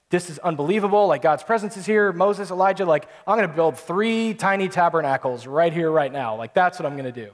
this 0.09 0.31
is 0.31 0.39
unbelievable. 0.39 1.05
Like, 1.05 1.21
God's 1.21 1.43
presence 1.43 1.77
is 1.77 1.85
here. 1.85 2.11
Moses, 2.11 2.49
Elijah, 2.49 2.85
like, 2.85 3.07
I'm 3.27 3.37
going 3.37 3.47
to 3.47 3.55
build 3.55 3.77
three 3.77 4.33
tiny 4.33 4.67
tabernacles 4.67 5.45
right 5.45 5.71
here, 5.71 5.91
right 5.91 6.11
now. 6.11 6.35
Like, 6.35 6.55
that's 6.55 6.79
what 6.79 6.87
I'm 6.87 6.97
going 6.97 7.13
to 7.13 7.25
do. 7.25 7.33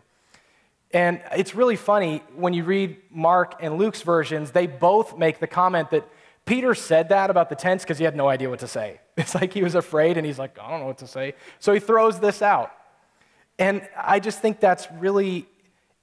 And 0.95 1.21
it's 1.35 1.53
really 1.53 1.75
funny 1.75 2.23
when 2.37 2.53
you 2.53 2.63
read 2.63 2.95
Mark 3.11 3.55
and 3.59 3.77
Luke's 3.77 4.01
versions, 4.01 4.51
they 4.51 4.65
both 4.65 5.17
make 5.17 5.39
the 5.39 5.45
comment 5.45 5.91
that 5.91 6.07
Peter 6.45 6.73
said 6.73 7.09
that 7.09 7.29
about 7.29 7.49
the 7.49 7.55
tents 7.55 7.83
because 7.83 7.97
he 7.97 8.05
had 8.05 8.15
no 8.15 8.29
idea 8.29 8.49
what 8.49 8.59
to 8.59 8.67
say. 8.67 9.01
It's 9.17 9.35
like 9.35 9.51
he 9.51 9.61
was 9.61 9.75
afraid 9.75 10.15
and 10.15 10.25
he's 10.25 10.39
like, 10.39 10.57
I 10.57 10.71
don't 10.71 10.79
know 10.79 10.85
what 10.87 10.99
to 10.99 11.07
say. 11.07 11.35
So 11.59 11.73
he 11.73 11.81
throws 11.81 12.21
this 12.21 12.41
out. 12.41 12.71
And 13.59 13.85
I 13.97 14.21
just 14.21 14.41
think 14.41 14.61
that's 14.61 14.87
really 14.99 15.47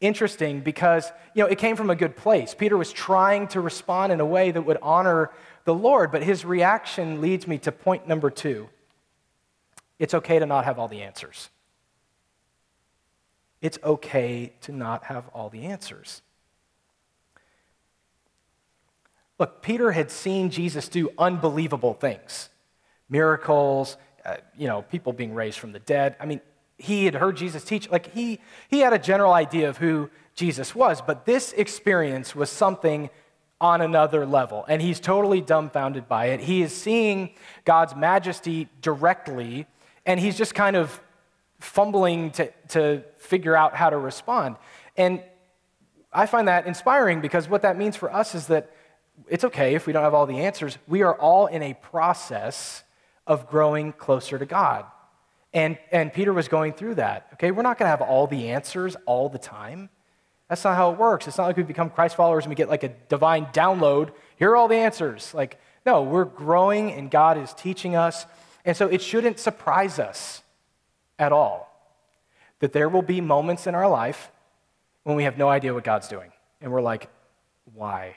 interesting 0.03 0.61
because, 0.61 1.11
you 1.35 1.43
know, 1.43 1.49
it 1.49 1.57
came 1.57 1.77
from 1.77 1.89
a 1.89 1.95
good 1.95 2.15
place. 2.15 2.55
Peter 2.55 2.77
was 2.77 2.93
trying 2.93 3.49
to 3.49 3.61
respond 3.61 4.13
in 4.13 4.21
a 4.21 4.27
way 4.27 4.51
that 4.51 4.61
would 4.61 4.79
honor 4.83 5.31
the 5.65 5.75
Lord, 5.75 6.13
but 6.13 6.23
his 6.23 6.45
reaction 6.45 7.23
leads 7.23 7.47
me 7.47 7.57
to 7.59 7.73
point 7.73 8.07
number 8.07 8.29
two. 8.29 8.69
It's 9.99 10.13
okay 10.13 10.39
to 10.39 10.45
not 10.45 10.67
have 10.67 10.79
all 10.79 10.89
the 10.89 11.01
answers 11.01 11.49
it's 13.63 13.79
okay 13.83 14.53
to 14.63 14.73
not 14.73 15.05
have 15.05 15.29
all 15.29 15.49
the 15.49 15.65
answers. 15.65 16.21
Look, 19.39 19.63
Peter 19.63 19.93
had 19.93 20.11
seen 20.11 20.51
Jesus 20.51 20.89
do 20.89 21.11
unbelievable 21.19 21.95
things 21.95 22.51
miracles, 23.09 23.99
uh, 24.25 24.37
you 24.57 24.67
know, 24.67 24.81
people 24.81 25.13
being 25.13 25.35
raised 25.35 25.59
from 25.59 25.73
the 25.73 25.79
dead. 25.81 26.17
I 26.19 26.25
mean, 26.25 26.41
he 26.79 27.05
had 27.05 27.15
heard 27.15 27.37
Jesus 27.37 27.63
teach. 27.63 27.91
Like, 27.91 28.13
he, 28.15 28.41
he 28.69 28.79
had 28.79 28.95
a 28.95 28.99
general 28.99 29.35
idea 29.35 29.69
of 29.69 29.77
who 29.77 30.09
Jesus 30.35 30.75
was, 30.75 31.03
but 31.03 31.27
this 31.27 31.53
experience 31.53 32.35
was 32.35 32.49
something 32.49 33.11
on 33.61 33.81
another 33.81 34.27
level, 34.27 34.65
and 34.67 34.83
he's 34.83 34.99
totally 34.99 35.41
dumbfounded 35.41 36.09
by 36.09 36.27
it. 36.27 36.41
He 36.41 36.63
is 36.63 36.75
seeing 36.75 37.31
God's 37.65 37.95
majesty 37.95 38.69
directly, 38.81 39.67
and 40.05 40.19
he's 40.19 40.37
just 40.37 40.55
kind 40.55 40.75
of 40.75 41.01
fumbling 41.63 42.31
to, 42.33 42.53
to 42.69 43.03
figure 43.17 43.57
out 43.57 43.75
how 43.75 43.91
to 43.91 43.97
respond. 43.97 44.57
And 44.97 45.23
I 46.13 46.27
find 46.27 46.49
that 46.49 46.67
inspiring 46.67 47.21
because 47.21 47.49
what 47.49 47.63
that 47.63 47.79
means 47.79 47.97
for 47.97 48.13
us 48.13 48.35
is 48.35 48.49
that 48.49 48.71
it's 49.29 49.45
okay 49.45 49.75
if 49.75 49.87
we 49.87 49.93
don't 49.93 50.03
have 50.03 50.15
all 50.15 50.27
the 50.27 50.41
answers. 50.41 50.77
We 50.87 51.03
are 51.03 51.15
all 51.15 51.47
in 51.47 51.63
a 51.63 51.75
process 51.75 52.83
of 53.27 53.49
growing 53.49 53.93
closer 53.93 54.39
to 54.39 54.47
God. 54.47 54.85
And, 55.55 55.79
and 55.91 56.13
Peter 56.13 56.33
was 56.33 56.49
going 56.49 56.73
through 56.73 56.97
that. 56.97 57.29
Okay, 57.35 57.51
we're 57.51 57.63
not 57.63 57.79
going 57.79 57.87
to 57.87 57.91
have 57.91 58.03
all 58.03 58.27
the 58.27 58.49
answers 58.51 58.97
all 59.07 59.29
the 59.29 59.39
time. 59.39 59.91
That's 60.49 60.65
not 60.65 60.77
how 60.77 60.93
it 60.93 60.99
works. 60.99 61.29
It's 61.29 61.39
not 61.39 61.47
like 61.47 61.57
we 61.57 61.63
become 61.63 61.91
Christ 61.91 62.17
followers 62.17 62.45
and 62.45 62.51
we 62.51 62.57
get 62.57 62.69
like 62.69 62.83
a 62.83 62.89
divine 63.09 63.47
download. 63.47 64.13
Here 64.37 64.51
are 64.51 64.57
all 64.57 64.69
the 64.69 64.77
answers. 64.77 65.33
Like, 65.33 65.61
no, 65.87 66.03
we're 66.03 66.25
growing 66.25 66.93
and 66.93 67.11
God 67.11 67.39
is 67.39 67.55
teaching 67.55 67.97
us. 67.97 68.27
And 68.65 68.77
so 68.77 68.89
it 68.89 69.03
shouldn't 69.03 69.39
surprise 69.39 69.99
us 69.99 70.43
at 71.23 71.33
all 71.33 71.73
that 72.59 72.73
there 72.73 72.89
will 72.89 73.03
be 73.03 73.21
moments 73.21 73.67
in 73.67 73.75
our 73.75 73.89
life 73.89 74.31
when 75.05 75.17
we 75.17 75.25
have 75.25 75.39
no 75.39 75.49
idea 75.49 75.73
what 75.73 75.85
God's 75.85 76.09
doing. 76.09 76.33
And 76.61 76.71
we're 76.71 76.83
like, 76.83 77.09
why? 77.75 78.17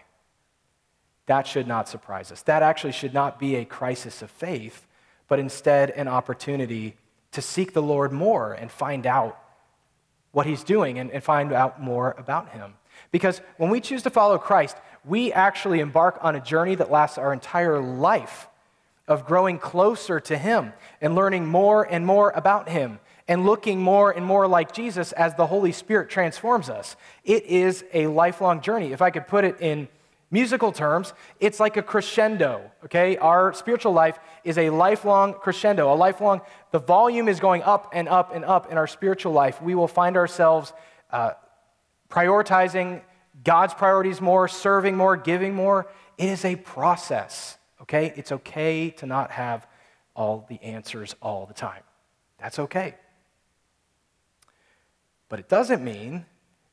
That 1.27 1.47
should 1.47 1.67
not 1.67 1.87
surprise 1.87 2.31
us. 2.31 2.41
That 2.43 2.61
actually 2.63 2.93
should 2.93 3.13
not 3.13 3.39
be 3.39 3.55
a 3.55 3.65
crisis 3.65 4.21
of 4.21 4.29
faith, 4.29 4.85
but 5.27 5.39
instead 5.39 5.91
an 5.91 6.07
opportunity 6.07 6.95
to 7.31 7.41
seek 7.41 7.73
the 7.73 7.81
Lord 7.81 8.11
more 8.11 8.53
and 8.53 8.71
find 8.71 9.05
out 9.07 9.39
what 10.31 10.45
He's 10.45 10.63
doing 10.63 10.99
and, 10.99 11.09
and 11.11 11.23
find 11.23 11.51
out 11.51 11.81
more 11.81 12.15
about 12.17 12.49
Him. 12.49 12.73
Because 13.11 13.41
when 13.57 13.69
we 13.69 13.81
choose 13.81 14.03
to 14.03 14.09
follow 14.09 14.37
Christ, 14.37 14.77
we 15.03 15.33
actually 15.33 15.79
embark 15.79 16.17
on 16.21 16.35
a 16.35 16.41
journey 16.41 16.75
that 16.75 16.91
lasts 16.91 17.17
our 17.17 17.33
entire 17.33 17.79
life 17.79 18.47
of 19.07 19.25
growing 19.25 19.59
closer 19.59 20.19
to 20.19 20.37
Him 20.37 20.73
and 21.01 21.15
learning 21.15 21.45
more 21.45 21.83
and 21.83 22.05
more 22.05 22.31
about 22.31 22.69
Him 22.69 22.99
and 23.27 23.45
looking 23.45 23.81
more 23.81 24.11
and 24.11 24.25
more 24.25 24.47
like 24.47 24.71
Jesus 24.71 25.11
as 25.13 25.35
the 25.35 25.47
Holy 25.47 25.71
Spirit 25.71 26.09
transforms 26.09 26.69
us. 26.69 26.95
It 27.23 27.45
is 27.45 27.83
a 27.93 28.07
lifelong 28.07 28.61
journey. 28.61 28.93
If 28.93 29.01
I 29.01 29.09
could 29.09 29.27
put 29.27 29.43
it 29.43 29.59
in 29.61 29.87
musical 30.31 30.71
terms, 30.71 31.13
it's 31.39 31.59
like 31.59 31.77
a 31.77 31.81
crescendo, 31.81 32.71
okay? 32.83 33.17
Our 33.17 33.53
spiritual 33.53 33.93
life 33.93 34.19
is 34.43 34.57
a 34.57 34.69
lifelong 34.69 35.33
crescendo, 35.33 35.91
a 35.91 35.95
lifelong, 35.95 36.41
the 36.71 36.79
volume 36.79 37.27
is 37.27 37.39
going 37.39 37.63
up 37.63 37.91
and 37.93 38.07
up 38.07 38.35
and 38.35 38.43
up 38.43 38.71
in 38.71 38.77
our 38.77 38.87
spiritual 38.87 39.33
life. 39.33 39.61
We 39.61 39.75
will 39.75 39.87
find 39.87 40.17
ourselves 40.17 40.73
uh, 41.11 41.31
prioritizing 42.09 43.01
God's 43.43 43.73
priorities 43.73 44.21
more, 44.21 44.47
serving 44.47 44.95
more, 44.95 45.17
giving 45.17 45.53
more. 45.53 45.87
It 46.17 46.29
is 46.29 46.45
a 46.45 46.55
process, 46.55 47.57
okay? 47.81 48.13
It's 48.15 48.31
okay 48.31 48.89
to 48.91 49.05
not 49.05 49.31
have 49.31 49.67
all 50.15 50.45
the 50.47 50.61
answers 50.61 51.15
all 51.21 51.45
the 51.45 51.53
time. 51.53 51.83
That's 52.39 52.59
okay. 52.59 52.95
But 55.29 55.39
it 55.39 55.49
doesn't 55.49 55.83
mean 55.83 56.25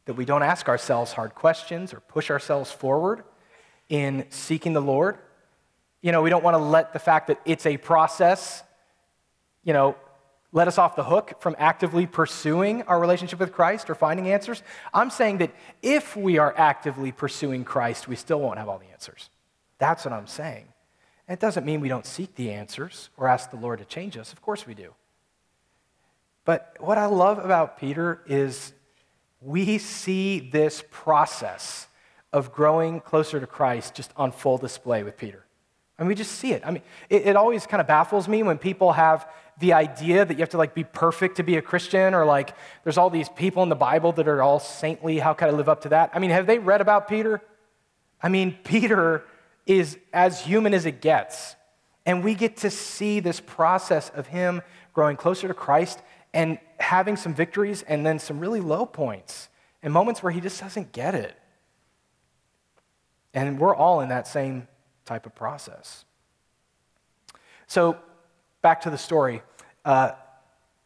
that 0.04 0.14
we 0.14 0.24
don't 0.24 0.42
ask 0.42 0.68
ourselves 0.68 1.12
hard 1.12 1.34
questions 1.34 1.94
or 1.94 2.00
push 2.00 2.30
ourselves 2.30 2.70
forward 2.70 3.24
in 3.88 4.26
seeking 4.30 4.72
the 4.72 4.82
Lord. 4.82 5.18
You 6.00 6.12
know, 6.12 6.22
we 6.22 6.30
don't 6.30 6.42
want 6.42 6.54
to 6.54 6.62
let 6.62 6.92
the 6.92 6.98
fact 6.98 7.28
that 7.28 7.40
it's 7.44 7.66
a 7.66 7.76
process, 7.76 8.62
you 9.62 9.72
know, 9.72 9.96
let 10.54 10.68
us 10.68 10.76
off 10.76 10.96
the 10.96 11.04
hook 11.04 11.40
from 11.40 11.56
actively 11.58 12.06
pursuing 12.06 12.82
our 12.82 13.00
relationship 13.00 13.38
with 13.38 13.52
Christ 13.52 13.88
or 13.88 13.94
finding 13.94 14.28
answers. 14.28 14.62
I'm 14.92 15.08
saying 15.08 15.38
that 15.38 15.50
if 15.80 16.14
we 16.14 16.36
are 16.38 16.54
actively 16.56 17.10
pursuing 17.10 17.64
Christ, 17.64 18.06
we 18.06 18.16
still 18.16 18.40
won't 18.40 18.58
have 18.58 18.68
all 18.68 18.78
the 18.78 18.90
answers. 18.92 19.30
That's 19.78 20.04
what 20.04 20.12
I'm 20.12 20.26
saying. 20.26 20.66
It 21.32 21.40
doesn't 21.40 21.64
mean 21.64 21.80
we 21.80 21.88
don't 21.88 22.04
seek 22.04 22.34
the 22.34 22.52
answers 22.52 23.08
or 23.16 23.26
ask 23.26 23.50
the 23.50 23.56
Lord 23.56 23.78
to 23.78 23.86
change 23.86 24.18
us. 24.18 24.34
Of 24.34 24.42
course 24.42 24.66
we 24.66 24.74
do. 24.74 24.92
But 26.44 26.76
what 26.78 26.98
I 26.98 27.06
love 27.06 27.38
about 27.38 27.78
Peter 27.78 28.20
is 28.26 28.74
we 29.40 29.78
see 29.78 30.40
this 30.40 30.84
process 30.90 31.86
of 32.34 32.52
growing 32.52 33.00
closer 33.00 33.40
to 33.40 33.46
Christ 33.46 33.94
just 33.94 34.12
on 34.14 34.30
full 34.30 34.58
display 34.58 35.02
with 35.04 35.16
Peter. 35.16 35.46
I 35.98 36.02
mean, 36.02 36.08
we 36.08 36.14
just 36.16 36.32
see 36.32 36.52
it. 36.52 36.62
I 36.66 36.70
mean, 36.70 36.82
it, 37.08 37.26
it, 37.26 37.36
always 37.36 37.66
kind 37.66 37.80
of 37.80 37.86
baffles 37.86 38.28
me 38.28 38.42
when 38.42 38.58
people 38.58 38.92
have 38.92 39.26
the 39.58 39.72
idea 39.72 40.26
that 40.26 40.34
you 40.34 40.40
have 40.40 40.50
to 40.50 40.58
like 40.58 40.74
be 40.74 40.84
perfect 40.84 41.36
to 41.36 41.42
be 41.42 41.56
a 41.56 41.62
Christian, 41.62 42.12
or 42.12 42.26
like 42.26 42.54
there's 42.84 42.98
all 42.98 43.08
these 43.08 43.30
people 43.30 43.62
in 43.62 43.70
the 43.70 43.76
Bible 43.76 44.12
that 44.12 44.28
are 44.28 44.42
all 44.42 44.58
saintly. 44.58 45.18
How 45.18 45.32
can 45.32 45.48
I 45.48 45.52
live 45.52 45.68
up 45.68 45.82
to 45.82 45.90
that? 45.90 46.10
I 46.12 46.18
mean, 46.18 46.30
have 46.30 46.46
they 46.46 46.58
read 46.58 46.82
about 46.82 47.08
Peter? 47.08 47.40
I 48.22 48.28
mean, 48.28 48.58
Peter 48.64 49.24
is 49.66 49.98
as 50.12 50.40
human 50.40 50.74
as 50.74 50.86
it 50.86 51.00
gets. 51.00 51.56
And 52.04 52.24
we 52.24 52.34
get 52.34 52.58
to 52.58 52.70
see 52.70 53.20
this 53.20 53.40
process 53.40 54.10
of 54.10 54.26
him 54.26 54.62
growing 54.92 55.16
closer 55.16 55.48
to 55.48 55.54
Christ 55.54 56.00
and 56.34 56.58
having 56.78 57.16
some 57.16 57.34
victories 57.34 57.82
and 57.82 58.04
then 58.04 58.18
some 58.18 58.40
really 58.40 58.60
low 58.60 58.86
points 58.86 59.48
and 59.82 59.92
moments 59.92 60.22
where 60.22 60.32
he 60.32 60.40
just 60.40 60.60
doesn't 60.60 60.92
get 60.92 61.14
it. 61.14 61.36
And 63.34 63.58
we're 63.58 63.74
all 63.74 64.00
in 64.00 64.08
that 64.10 64.26
same 64.26 64.68
type 65.04 65.26
of 65.26 65.34
process. 65.34 66.04
So, 67.66 67.96
back 68.60 68.82
to 68.82 68.90
the 68.90 68.98
story. 68.98 69.42
Uh, 69.84 70.12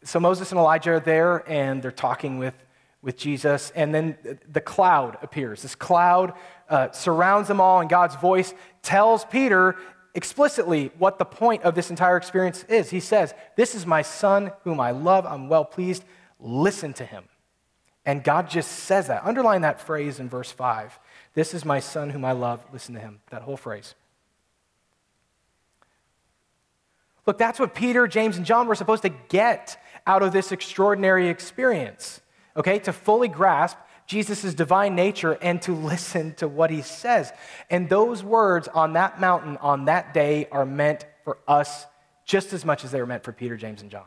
so, 0.04 0.20
Moses 0.20 0.52
and 0.52 0.58
Elijah 0.58 0.92
are 0.92 1.00
there 1.00 1.48
and 1.50 1.82
they're 1.82 1.90
talking 1.90 2.38
with, 2.38 2.54
with 3.02 3.16
Jesus, 3.16 3.72
and 3.74 3.94
then 3.94 4.16
the 4.50 4.60
cloud 4.60 5.18
appears. 5.22 5.62
This 5.62 5.74
cloud 5.74 6.34
uh, 6.68 6.90
surrounds 6.92 7.48
them 7.48 7.60
all, 7.60 7.80
and 7.80 7.88
God's 7.88 8.16
voice 8.16 8.54
tells 8.82 9.24
Peter 9.24 9.76
explicitly 10.14 10.90
what 10.98 11.18
the 11.18 11.24
point 11.24 11.62
of 11.62 11.74
this 11.74 11.90
entire 11.90 12.16
experience 12.16 12.64
is. 12.64 12.90
He 12.90 13.00
says, 13.00 13.34
This 13.56 13.74
is 13.74 13.86
my 13.86 14.02
son 14.02 14.52
whom 14.64 14.80
I 14.80 14.90
love. 14.90 15.26
I'm 15.26 15.48
well 15.48 15.64
pleased. 15.64 16.04
Listen 16.40 16.92
to 16.94 17.04
him. 17.04 17.24
And 18.04 18.22
God 18.22 18.48
just 18.48 18.70
says 18.70 19.08
that. 19.08 19.24
Underline 19.24 19.62
that 19.62 19.80
phrase 19.80 20.20
in 20.20 20.28
verse 20.28 20.50
5. 20.50 20.98
This 21.34 21.52
is 21.52 21.64
my 21.64 21.80
son 21.80 22.10
whom 22.10 22.24
I 22.24 22.32
love. 22.32 22.64
Listen 22.72 22.94
to 22.94 23.00
him. 23.00 23.20
That 23.30 23.42
whole 23.42 23.56
phrase. 23.56 23.94
Look, 27.26 27.38
that's 27.38 27.58
what 27.58 27.74
Peter, 27.74 28.06
James, 28.06 28.36
and 28.36 28.46
John 28.46 28.68
were 28.68 28.76
supposed 28.76 29.02
to 29.02 29.08
get 29.28 29.82
out 30.06 30.22
of 30.22 30.32
this 30.32 30.52
extraordinary 30.52 31.28
experience, 31.28 32.20
okay? 32.56 32.78
To 32.80 32.92
fully 32.92 33.26
grasp 33.26 33.76
Jesus' 34.06 34.54
divine 34.54 34.94
nature 34.94 35.38
and 35.42 35.60
to 35.62 35.72
listen 35.74 36.34
to 36.34 36.48
what 36.48 36.70
he 36.70 36.82
says. 36.82 37.32
And 37.70 37.88
those 37.88 38.22
words 38.22 38.68
on 38.68 38.94
that 38.94 39.20
mountain 39.20 39.56
on 39.58 39.86
that 39.86 40.14
day 40.14 40.48
are 40.50 40.66
meant 40.66 41.06
for 41.24 41.38
us 41.46 41.86
just 42.24 42.52
as 42.52 42.64
much 42.64 42.84
as 42.84 42.90
they 42.90 43.00
were 43.00 43.06
meant 43.06 43.24
for 43.24 43.32
Peter, 43.32 43.56
James, 43.56 43.82
and 43.82 43.90
John. 43.90 44.06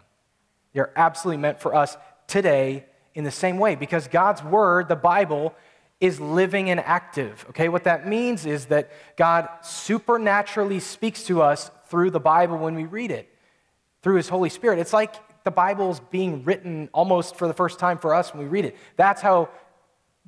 They're 0.73 0.91
absolutely 0.95 1.41
meant 1.41 1.61
for 1.61 1.73
us 1.73 1.97
today 2.27 2.85
in 3.15 3.23
the 3.23 3.31
same 3.31 3.57
way 3.57 3.75
because 3.75 4.07
God's 4.07 4.43
word, 4.43 4.87
the 4.87 4.95
Bible, 4.95 5.53
is 5.99 6.19
living 6.19 6.69
and 6.69 6.79
active. 6.79 7.45
Okay, 7.49 7.69
what 7.69 7.83
that 7.83 8.07
means 8.07 8.45
is 8.45 8.67
that 8.67 8.91
God 9.17 9.49
supernaturally 9.61 10.79
speaks 10.79 11.23
to 11.23 11.41
us 11.41 11.71
through 11.87 12.11
the 12.11 12.19
Bible 12.19 12.57
when 12.57 12.75
we 12.75 12.85
read 12.85 13.11
it, 13.11 13.29
through 14.01 14.15
His 14.15 14.29
Holy 14.29 14.49
Spirit. 14.49 14.79
It's 14.79 14.93
like 14.93 15.15
the 15.43 15.51
Bible's 15.51 15.99
being 16.11 16.43
written 16.43 16.89
almost 16.93 17.35
for 17.35 17.47
the 17.47 17.53
first 17.53 17.79
time 17.79 17.97
for 17.97 18.13
us 18.13 18.33
when 18.33 18.43
we 18.43 18.49
read 18.49 18.65
it. 18.65 18.77
That's 18.95 19.21
how 19.21 19.49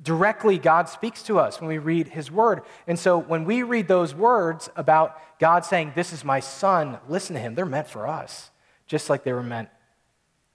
directly 0.00 0.58
God 0.58 0.88
speaks 0.88 1.22
to 1.24 1.38
us 1.38 1.60
when 1.60 1.68
we 1.68 1.78
read 1.78 2.08
His 2.08 2.30
Word. 2.30 2.62
And 2.86 2.98
so 2.98 3.18
when 3.18 3.44
we 3.44 3.62
read 3.62 3.88
those 3.88 4.14
words 4.14 4.70
about 4.76 5.18
God 5.38 5.64
saying, 5.64 5.92
This 5.94 6.12
is 6.12 6.24
my 6.24 6.40
Son, 6.40 6.98
listen 7.08 7.34
to 7.34 7.40
Him, 7.40 7.54
they're 7.54 7.66
meant 7.66 7.88
for 7.88 8.06
us, 8.06 8.50
just 8.86 9.10
like 9.10 9.24
they 9.24 9.32
were 9.32 9.42
meant 9.42 9.68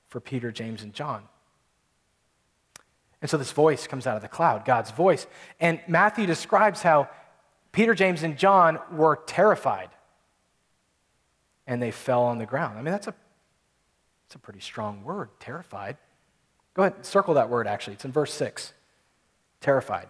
for 0.10 0.20
Peter, 0.20 0.52
James, 0.52 0.84
and 0.84 0.94
John. 0.94 1.24
And 3.22 3.30
so 3.30 3.38
this 3.38 3.52
voice 3.52 3.88
comes 3.88 4.06
out 4.06 4.16
of 4.16 4.22
the 4.22 4.28
cloud, 4.28 4.64
God's 4.64 4.92
voice. 4.92 5.28
And 5.60 5.80
Matthew 5.88 6.26
describes 6.26 6.82
how 6.82 7.10
Peter, 7.72 7.94
James, 7.94 8.24
and 8.24 8.38
John 8.38 8.80
were 8.92 9.20
terrified 9.26 9.90
and 11.66 11.82
they 11.82 11.92
fell 11.92 12.24
on 12.24 12.38
the 12.38 12.46
ground. 12.46 12.78
I 12.78 12.82
mean, 12.82 12.92
that's 12.92 13.08
a, 13.08 13.14
that's 14.26 14.36
a 14.36 14.40
pretty 14.40 14.62
strong 14.62 15.04
word, 15.04 15.30
terrified. 15.40 15.98
Go 16.74 16.84
ahead, 16.84 17.06
circle 17.06 17.34
that 17.36 17.50
word 17.50 17.68
actually. 17.68 17.94
It's 17.94 18.06
in 18.06 18.12
verse 18.12 18.34
6. 18.34 18.74
Terrified. 19.68 20.08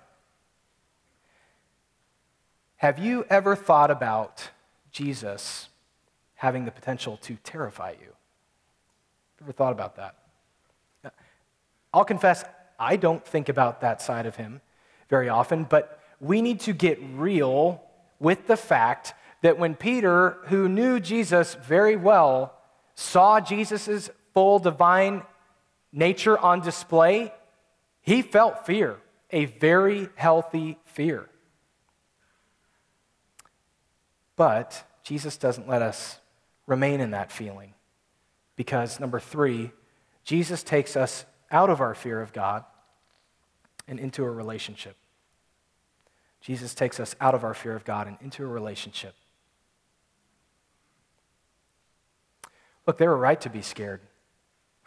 Have 2.76 3.00
you 3.00 3.26
ever 3.28 3.56
thought 3.56 3.90
about 3.90 4.52
Jesus 4.92 5.70
having 6.36 6.66
the 6.66 6.70
potential 6.70 7.18
to 7.24 7.38
terrify 7.44 7.96
you? 8.00 8.14
Ever 9.42 9.52
thought 9.52 9.72
about 9.72 9.96
that? 9.96 10.14
I'll 11.92 12.06
confess, 12.06 12.46
I 12.78 12.98
don't 12.98 13.26
think 13.26 13.50
about 13.50 13.82
that 13.82 14.00
side 14.00 14.28
of 14.28 14.36
him 14.36 14.62
very 15.10 15.28
often, 15.28 15.64
but 15.64 16.04
we 16.22 16.44
need 16.44 16.60
to 16.60 16.72
get 16.72 17.00
real 17.16 17.82
with 18.20 18.46
the 18.46 18.58
fact 18.58 19.16
that 19.42 19.58
when 19.58 19.74
Peter, 19.74 20.38
who 20.50 20.70
knew 20.70 21.00
Jesus 21.00 21.56
very 21.56 21.96
well, 21.96 22.54
saw 22.94 23.40
Jesus' 23.40 24.12
full 24.36 24.60
divine 24.60 25.24
nature 25.92 26.38
on 26.38 26.62
display, 26.62 27.34
he 28.02 28.22
felt 28.22 28.64
fear, 28.68 29.00
a 29.32 29.46
very 29.46 30.10
healthy 30.16 30.78
fear. 30.86 31.30
But 34.36 34.84
Jesus 35.04 35.38
doesn't 35.38 35.68
let 35.68 35.82
us 35.82 36.20
remain 36.66 37.02
in 37.02 37.12
that 37.12 37.32
feeling 37.32 37.74
because, 38.56 39.00
number 39.00 39.20
three, 39.20 39.72
Jesus 40.24 40.64
takes 40.64 40.96
us 40.96 41.26
out 41.52 41.70
of 41.70 41.82
our 41.82 41.96
fear 41.96 42.22
of 42.22 42.34
God 42.34 42.64
and 43.88 44.00
into 44.00 44.24
a 44.24 44.30
relationship. 44.30 44.96
Jesus 46.42 46.74
takes 46.74 47.00
us 47.00 47.16
out 47.20 47.34
of 47.34 47.44
our 47.44 47.54
fear 47.54 47.76
of 47.76 47.84
God 47.84 48.08
and 48.08 48.18
into 48.22 48.44
a 48.44 48.48
relationship. 48.48 49.16
Look, 52.86 52.98
they 52.98 53.08
were 53.08 53.18
right 53.18 53.40
to 53.42 53.50
be 53.50 53.62
scared. 53.62 54.02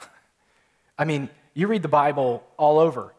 I 0.99 1.05
mean, 1.05 1.29
you 1.55 1.67
read 1.67 1.83
the 1.83 1.89
Bible 1.89 2.45
all 2.57 2.79
over. 2.79 3.13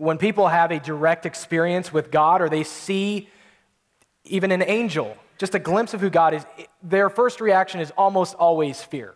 When 0.00 0.16
people 0.16 0.48
have 0.48 0.70
a 0.70 0.80
direct 0.80 1.26
experience 1.26 1.92
with 1.92 2.10
God 2.10 2.40
or 2.40 2.48
they 2.48 2.64
see 2.64 3.28
even 4.24 4.50
an 4.50 4.62
angel, 4.62 5.14
just 5.36 5.54
a 5.54 5.58
glimpse 5.58 5.92
of 5.92 6.00
who 6.00 6.08
God 6.08 6.32
is, 6.32 6.46
their 6.82 7.10
first 7.10 7.38
reaction 7.38 7.82
is 7.82 7.90
almost 7.98 8.34
always 8.36 8.82
fear 8.82 9.14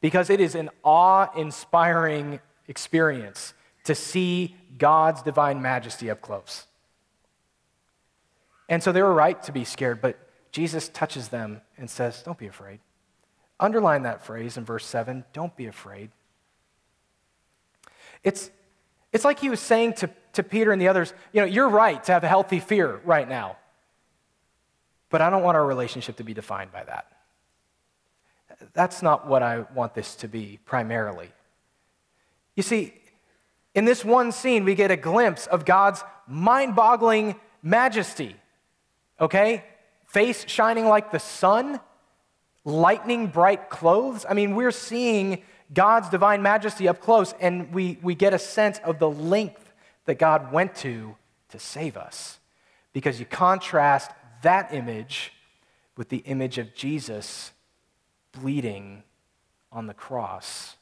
because 0.00 0.28
it 0.28 0.40
is 0.40 0.56
an 0.56 0.70
awe 0.82 1.28
inspiring 1.36 2.40
experience 2.66 3.54
to 3.84 3.94
see 3.94 4.56
God's 4.76 5.22
divine 5.22 5.62
majesty 5.62 6.10
up 6.10 6.20
close. 6.20 6.66
And 8.68 8.82
so 8.82 8.90
they 8.90 9.02
were 9.02 9.14
right 9.14 9.40
to 9.44 9.52
be 9.52 9.64
scared, 9.64 10.00
but 10.00 10.18
Jesus 10.50 10.88
touches 10.88 11.28
them 11.28 11.60
and 11.78 11.88
says, 11.88 12.24
Don't 12.24 12.38
be 12.38 12.48
afraid. 12.48 12.80
Underline 13.60 14.02
that 14.02 14.26
phrase 14.26 14.56
in 14.56 14.64
verse 14.64 14.84
7 14.84 15.24
don't 15.32 15.54
be 15.54 15.66
afraid. 15.66 16.10
It's, 18.24 18.50
it's 19.12 19.24
like 19.24 19.38
he 19.38 19.50
was 19.50 19.60
saying 19.60 19.94
to, 19.94 20.10
to 20.32 20.42
Peter 20.42 20.72
and 20.72 20.80
the 20.80 20.88
others, 20.88 21.12
you 21.32 21.40
know, 21.40 21.46
you're 21.46 21.68
right 21.68 22.02
to 22.04 22.12
have 22.12 22.24
a 22.24 22.28
healthy 22.28 22.60
fear 22.60 23.00
right 23.04 23.28
now, 23.28 23.56
but 25.10 25.20
I 25.20 25.30
don't 25.30 25.42
want 25.42 25.56
our 25.56 25.66
relationship 25.66 26.16
to 26.16 26.24
be 26.24 26.34
defined 26.34 26.72
by 26.72 26.84
that. 26.84 27.06
That's 28.72 29.02
not 29.02 29.26
what 29.26 29.42
I 29.42 29.60
want 29.74 29.94
this 29.94 30.14
to 30.16 30.28
be 30.28 30.58
primarily. 30.64 31.30
You 32.54 32.62
see, 32.62 32.94
in 33.74 33.84
this 33.84 34.04
one 34.04 34.32
scene, 34.32 34.64
we 34.64 34.74
get 34.74 34.90
a 34.90 34.96
glimpse 34.96 35.46
of 35.46 35.64
God's 35.64 36.04
mind 36.26 36.74
boggling 36.74 37.36
majesty. 37.62 38.36
Okay? 39.20 39.64
Face 40.06 40.44
shining 40.48 40.86
like 40.86 41.10
the 41.10 41.18
sun, 41.18 41.80
lightning 42.64 43.26
bright 43.26 43.70
clothes. 43.70 44.24
I 44.28 44.34
mean, 44.34 44.54
we're 44.54 44.70
seeing 44.70 45.42
God's 45.72 46.08
divine 46.08 46.42
majesty 46.42 46.88
up 46.88 47.00
close, 47.00 47.34
and 47.40 47.72
we, 47.72 47.98
we 48.02 48.14
get 48.14 48.34
a 48.34 48.38
sense 48.38 48.78
of 48.80 48.98
the 48.98 49.10
length 49.10 49.72
that 50.04 50.18
God 50.18 50.52
went 50.52 50.74
to 50.76 51.16
to 51.50 51.58
save 51.58 51.96
us. 51.96 52.38
Because 52.92 53.18
you 53.18 53.26
contrast 53.26 54.10
that 54.42 54.74
image 54.74 55.32
with 55.96 56.08
the 56.08 56.18
image 56.18 56.58
of 56.58 56.74
Jesus 56.74 57.52
bleeding 58.32 59.02
on 59.70 59.86
the 59.86 59.94
cross 59.94 60.76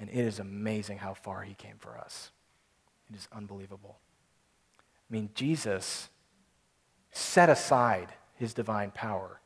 and 0.00 0.08
it 0.10 0.16
is 0.16 0.38
amazing 0.38 0.98
how 0.98 1.14
far 1.14 1.42
he 1.42 1.54
came 1.54 1.76
for 1.78 1.98
us. 1.98 2.30
It 3.10 3.16
is 3.16 3.28
unbelievable. 3.32 3.98
I 4.78 5.12
mean, 5.12 5.30
Jesus 5.34 6.08
set 7.10 7.48
aside 7.48 8.08
his 8.36 8.54
divine 8.54 8.90
power 8.90 9.40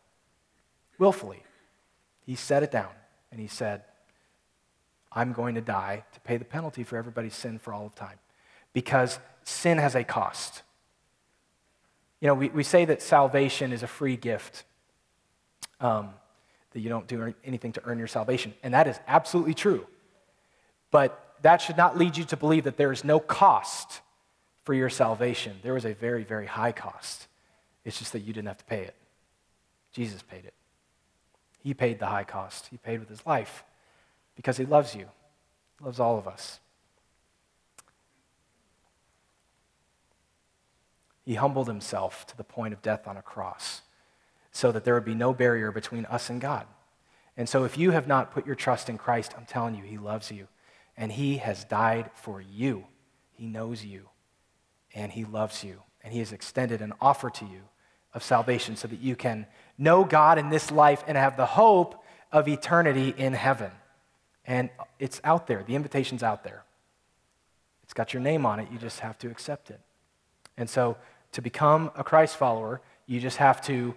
willfully. 0.99 1.43
He 2.27 2.35
set 2.35 2.63
it 2.63 2.71
down 2.71 2.91
and 3.31 3.41
he 3.41 3.47
said, 3.47 3.83
I'm 5.15 5.33
going 5.33 5.55
to 5.55 5.61
die 5.61 6.05
to 6.13 6.21
pay 6.21 6.37
the 6.37 6.45
penalty 6.45 6.85
for 6.85 6.97
everybody's 6.97 7.35
sin 7.35 7.59
for 7.59 7.73
all 7.73 7.87
of 7.87 7.95
time 7.95 8.19
because 8.73 9.19
sin 9.45 9.79
has 9.79 9.95
a 9.95 10.05
cost. 10.05 10.63
You 12.21 12.29
know, 12.29 12.35
we, 12.35 12.49
we 12.49 12.63
say 12.63 12.85
that 12.85 13.03
salvation 13.03 13.73
is 13.73 13.83
a 13.83 13.87
free 13.87 14.17
gift, 14.17 14.65
um, 15.81 16.11
that 16.73 16.81
you 16.81 16.89
don't 16.89 17.07
do 17.07 17.35
anything 17.45 17.73
to 17.73 17.83
earn 17.85 17.99
your 17.99 18.07
salvation. 18.07 18.55
And 18.63 18.73
that 18.75 18.87
is 18.87 18.99
absolutely 19.07 19.55
true. 19.55 19.87
But 20.91 21.37
that 21.43 21.61
should 21.61 21.77
not 21.77 21.99
lead 21.99 22.17
you 22.17 22.25
to 22.25 22.37
believe 22.37 22.65
that 22.65 22.77
there 22.77 22.93
is 22.93 23.05
no 23.05 23.19
cost 23.19 24.01
for 24.65 24.73
your 24.73 24.89
salvation. 24.89 25.59
There 25.63 25.75
was 25.75 25.85
a 25.85 25.95
very, 25.95 26.23
very 26.23 26.47
high 26.47 26.73
cost. 26.73 27.27
It's 27.85 27.99
just 27.99 28.13
that 28.13 28.21
you 28.21 28.33
didn't 28.33 28.49
have 28.49 28.59
to 28.59 28.65
pay 28.65 28.83
it. 28.83 28.95
Jesus 29.93 30.23
paid 30.23 30.45
it. 30.45 30.55
He 31.63 31.75
paid 31.75 31.99
the 31.99 32.07
high 32.07 32.25
cost. 32.25 32.69
He 32.69 32.77
paid 32.77 33.01
with 33.01 33.09
his 33.09 33.27
life 33.27 33.65
because 34.35 34.57
he 34.57 34.65
loves 34.65 34.95
you, 34.95 35.07
he 35.79 35.85
loves 35.85 36.01
all 36.01 36.19
of 36.19 36.27
us. 36.27 36.61
He 41.25 41.35
humbled 41.35 41.69
himself 41.69 42.27
to 42.27 42.37
the 42.37 42.45
point 42.45 42.75
of 42.75 42.83
death 42.83 43.07
on 43.07 43.17
a 43.17 43.23
cross 43.23 43.83
so 44.51 44.73
that 44.73 44.85
there 44.85 44.95
would 44.95 45.05
be 45.05 45.15
no 45.15 45.33
barrier 45.33 45.71
between 45.71 46.05
us 46.07 46.29
and 46.29 46.41
God. 46.41 46.67
And 47.37 47.49
so 47.49 47.65
if 47.65 47.79
you 47.79 47.93
have 47.93 48.07
not 48.07 48.33
put 48.33 48.47
your 48.47 48.55
trust 48.55 48.89
in 48.89 48.99
Christ, 48.99 49.33
I'm 49.37 49.47
telling 49.47 49.75
you, 49.75 49.83
he 49.83 49.99
loves 49.99 50.31
you. 50.31 50.49
And 50.97 51.11
he 51.11 51.39
has 51.39 51.65
died 51.65 52.11
for 52.15 52.41
you. 52.41 52.85
He 53.33 53.47
knows 53.47 53.85
you. 53.85 54.09
And 54.95 55.11
he 55.11 55.25
loves 55.25 55.65
you. 55.65 55.83
And 56.05 56.13
he 56.13 56.19
has 56.19 56.33
extended 56.33 56.83
an 56.83 56.93
offer 57.01 57.31
to 57.31 57.45
you 57.45 57.63
of 58.13 58.23
salvation 58.23 58.77
so 58.77 58.89
that 58.89 59.01
you 59.01 59.17
can 59.17 59.47
know 59.79 60.05
God 60.05 60.39
in 60.39 60.51
this 60.51 60.71
life 60.71 61.03
and 61.07 61.17
have 61.17 61.37
the 61.37 61.47
hope 61.47 62.05
of 62.31 62.49
eternity 62.49 63.15
in 63.17 63.33
heaven. 63.33 63.71
And 64.45 64.71
it's 64.99 65.21
out 65.25 65.47
there. 65.47 65.63
The 65.63 65.75
invitation's 65.75 66.23
out 66.23 66.45
there. 66.45 66.65
It's 67.85 67.95
got 67.95 68.13
your 68.13 68.23
name 68.23 68.47
on 68.47 68.59
it. 68.59 68.69
You 68.73 68.79
just 68.79 69.01
have 69.01 69.19
to 69.19 69.29
accept 69.29 69.71
it. 69.71 69.81
And 70.57 70.69
so 70.69 70.97
to 71.33 71.43
become 71.43 71.91
a 71.97 72.05
Christ 72.05 72.37
follower, 72.37 72.81
you 73.07 73.21
just 73.21 73.37
have 73.39 73.61
to 73.67 73.95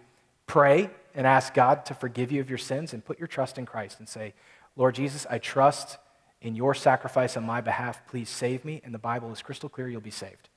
pray 0.48 0.90
and 1.14 1.26
ask 1.26 1.54
God 1.54 1.86
to 1.86 1.94
forgive 1.94 2.32
you 2.32 2.42
of 2.42 2.50
your 2.50 2.58
sins 2.58 2.94
and 2.94 3.04
put 3.04 3.20
your 3.20 3.28
trust 3.28 3.58
in 3.58 3.66
Christ 3.66 4.00
and 4.00 4.08
say, 4.08 4.34
Lord 4.76 4.96
Jesus, 4.96 5.26
I 5.30 5.40
trust 5.40 5.98
in 6.42 6.56
your 6.56 6.74
sacrifice 6.74 7.38
on 7.38 7.46
my 7.46 7.62
behalf. 7.62 8.06
Please 8.08 8.30
save 8.30 8.66
me. 8.66 8.82
And 8.84 8.94
the 8.94 9.00
Bible 9.00 9.32
is 9.32 9.42
crystal 9.42 9.70
clear 9.70 9.88
you'll 9.88 10.02
be 10.02 10.12
saved. 10.12 10.50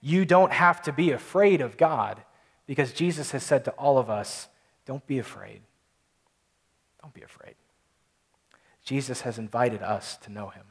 You 0.00 0.24
don't 0.24 0.52
have 0.52 0.82
to 0.82 0.92
be 0.92 1.12
afraid 1.12 1.60
of 1.60 1.76
God 1.76 2.22
because 2.66 2.92
Jesus 2.92 3.30
has 3.30 3.42
said 3.42 3.64
to 3.64 3.70
all 3.72 3.98
of 3.98 4.10
us, 4.10 4.48
don't 4.84 5.06
be 5.06 5.18
afraid. 5.18 5.62
Don't 7.00 7.14
be 7.14 7.22
afraid. 7.22 7.54
Jesus 8.84 9.22
has 9.22 9.38
invited 9.38 9.82
us 9.82 10.16
to 10.18 10.30
know 10.30 10.48
him. 10.48 10.64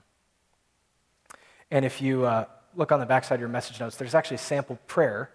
And 1.71 1.83
if 1.83 2.01
you 2.01 2.25
uh, 2.25 2.45
look 2.75 2.91
on 2.91 2.99
the 2.99 3.05
backside 3.05 3.35
of 3.35 3.39
your 3.39 3.49
message 3.49 3.79
notes, 3.79 3.95
there's 3.97 4.15
actually 4.15 4.35
a 4.35 4.39
sample 4.39 4.77
prayer. 4.87 5.31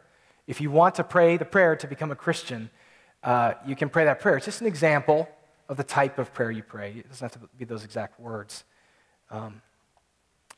If 0.47 0.61
you 0.61 0.71
want 0.71 0.95
to 0.97 1.05
pray 1.05 1.37
the 1.37 1.45
prayer 1.45 1.75
to 1.77 1.87
become 1.87 2.11
a 2.11 2.17
Christian, 2.17 2.71
uh, 3.23 3.55
you 3.67 3.75
can 3.75 3.89
pray 3.89 4.05
that 4.05 4.21
prayer. 4.21 4.37
It's 4.37 4.47
just 4.47 4.61
an 4.61 4.67
example 4.67 5.29
of 5.69 5.77
the 5.77 5.85
type 5.85 6.19
of 6.19 6.33
prayer 6.33 6.51
you 6.51 6.63
pray. 6.63 6.95
It 6.99 7.09
doesn't 7.09 7.33
have 7.33 7.43
to 7.43 7.49
be 7.59 7.65
those 7.65 7.85
exact 7.85 8.21
words. 8.21 8.65
Um, 9.31 9.61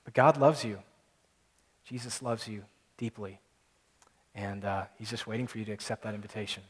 but 0.05 0.15
God 0.15 0.37
loves 0.37 0.65
you. 0.65 0.79
Jesus 1.85 2.23
loves 2.23 2.47
you 2.47 2.63
deeply. 2.99 3.41
And 4.35 4.65
uh, 4.65 4.85
He's 4.99 5.11
just 5.11 5.27
waiting 5.27 5.47
for 5.47 5.59
you 5.59 5.65
to 5.65 5.73
accept 5.73 6.05
that 6.05 6.15
invitation. 6.15 6.63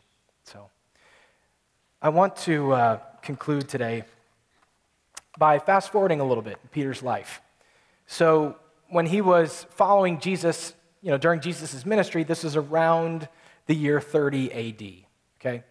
So 0.44 0.70
I 2.00 2.08
want 2.08 2.36
to 2.36 2.72
uh, 2.72 2.98
conclude 3.20 3.68
today 3.68 4.04
by 5.38 5.58
fast 5.58 5.90
forwarding 5.90 6.20
a 6.20 6.24
little 6.24 6.42
bit 6.42 6.58
Peter's 6.72 7.02
life. 7.02 7.40
So 8.06 8.56
when 8.88 9.06
he 9.06 9.20
was 9.20 9.66
following 9.70 10.18
Jesus, 10.20 10.74
you 11.02 11.10
know, 11.10 11.18
during 11.18 11.40
Jesus' 11.40 11.86
ministry, 11.86 12.24
this 12.24 12.44
is 12.44 12.56
around 12.56 13.28
the 13.66 13.74
year 13.74 14.00
30 14.00 14.52
AD. 14.52 14.92
Okay? 15.40 15.64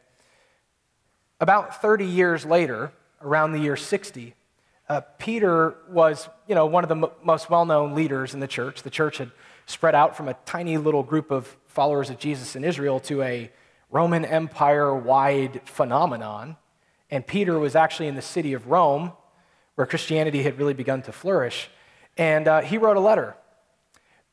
About 1.39 1.82
30 1.82 2.06
years 2.06 2.45
later, 2.45 2.91
around 3.22 3.52
the 3.52 3.60
year 3.60 3.76
60, 3.76 4.36
uh, 4.88 5.02
Peter 5.19 5.76
was, 5.89 6.28
you 6.48 6.56
know, 6.56 6.65
one 6.65 6.84
of 6.84 6.89
the 6.89 6.95
m- 6.95 7.12
most 7.24 7.50
well-known 7.50 7.93
leaders 7.93 8.34
in 8.34 8.39
the 8.39 8.48
church. 8.48 8.82
The 8.82 8.89
church 8.89 9.19
had 9.19 9.32
spread 9.65 9.93
out 9.93 10.17
from 10.17 10.28
a 10.28 10.34
tiny 10.45 10.78
little 10.78 11.04
group 11.04 11.30
of 11.30 11.56
followers 11.67 12.10
of 12.10 12.17
Jesus 12.17 12.56
in 12.56 12.63
Israel 12.63 13.00
to 13.02 13.22
a 13.22 13.52
Roman 13.91 14.26
Empire-wide 14.26 15.62
phenomenon. 15.65 16.58
And 17.12 17.26
Peter 17.26 17.60
was 17.60 17.76
actually 17.76 18.08
in 18.08 18.15
the 18.15 18.22
city 18.22 18.54
of 18.54 18.67
Rome, 18.67 19.12
where 19.80 19.86
Christianity 19.86 20.44
had 20.44 20.58
really 20.58 20.74
begun 20.74 21.02
to 21.04 21.13
flourish. 21.13 21.70
And 22.18 22.50
uh, 22.50 22.60
he 22.60 22.78
wrote 22.78 22.98
a 22.98 23.00
letter. 23.00 23.38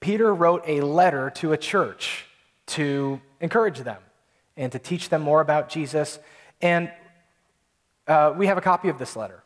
Peter 0.01 0.35
wrote 0.35 0.65
a 0.67 0.81
letter 0.81 1.31
to 1.37 1.53
a 1.53 1.57
church 1.57 2.25
to 2.67 3.21
encourage 3.41 3.79
them 3.79 4.03
and 4.57 4.73
to 4.73 4.81
teach 4.81 5.09
them 5.09 5.23
more 5.23 5.41
about 5.41 5.69
Jesus 5.69 6.19
and 6.61 6.91
uh, 8.09 8.35
we 8.37 8.49
have 8.49 8.59
a 8.59 8.61
copy 8.61 8.89
of 8.89 8.99
this 8.99 9.15
letter. 9.15 9.45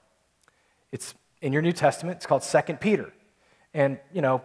It's 0.90 1.14
in 1.42 1.52
your 1.52 1.60
New 1.60 1.72
Testament. 1.72 2.16
It's 2.16 2.26
called 2.26 2.44
Second 2.44 2.80
Peter. 2.80 3.12
And, 3.74 3.98
you 4.10 4.22
know, 4.22 4.40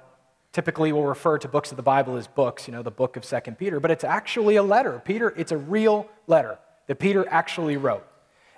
typically 0.52 0.92
we'll 0.92 1.04
refer 1.04 1.38
to 1.38 1.48
books 1.48 1.72
of 1.72 1.78
the 1.78 1.84
Bible 1.84 2.18
as 2.18 2.28
books, 2.28 2.68
you 2.68 2.74
know, 2.74 2.84
the 2.84 2.92
book 2.92 3.16
of 3.16 3.24
Second 3.24 3.58
Peter, 3.58 3.80
but 3.80 3.92
it's 3.92 4.04
actually 4.04 4.58
a 4.58 4.64
letter. 4.64 5.02
Peter, 5.06 5.34
it's 5.38 5.54
a 5.54 5.58
real 5.58 6.10
letter 6.28 6.60
that 6.88 7.00
Peter 7.00 7.26
actually 7.30 7.78
wrote. 7.78 8.06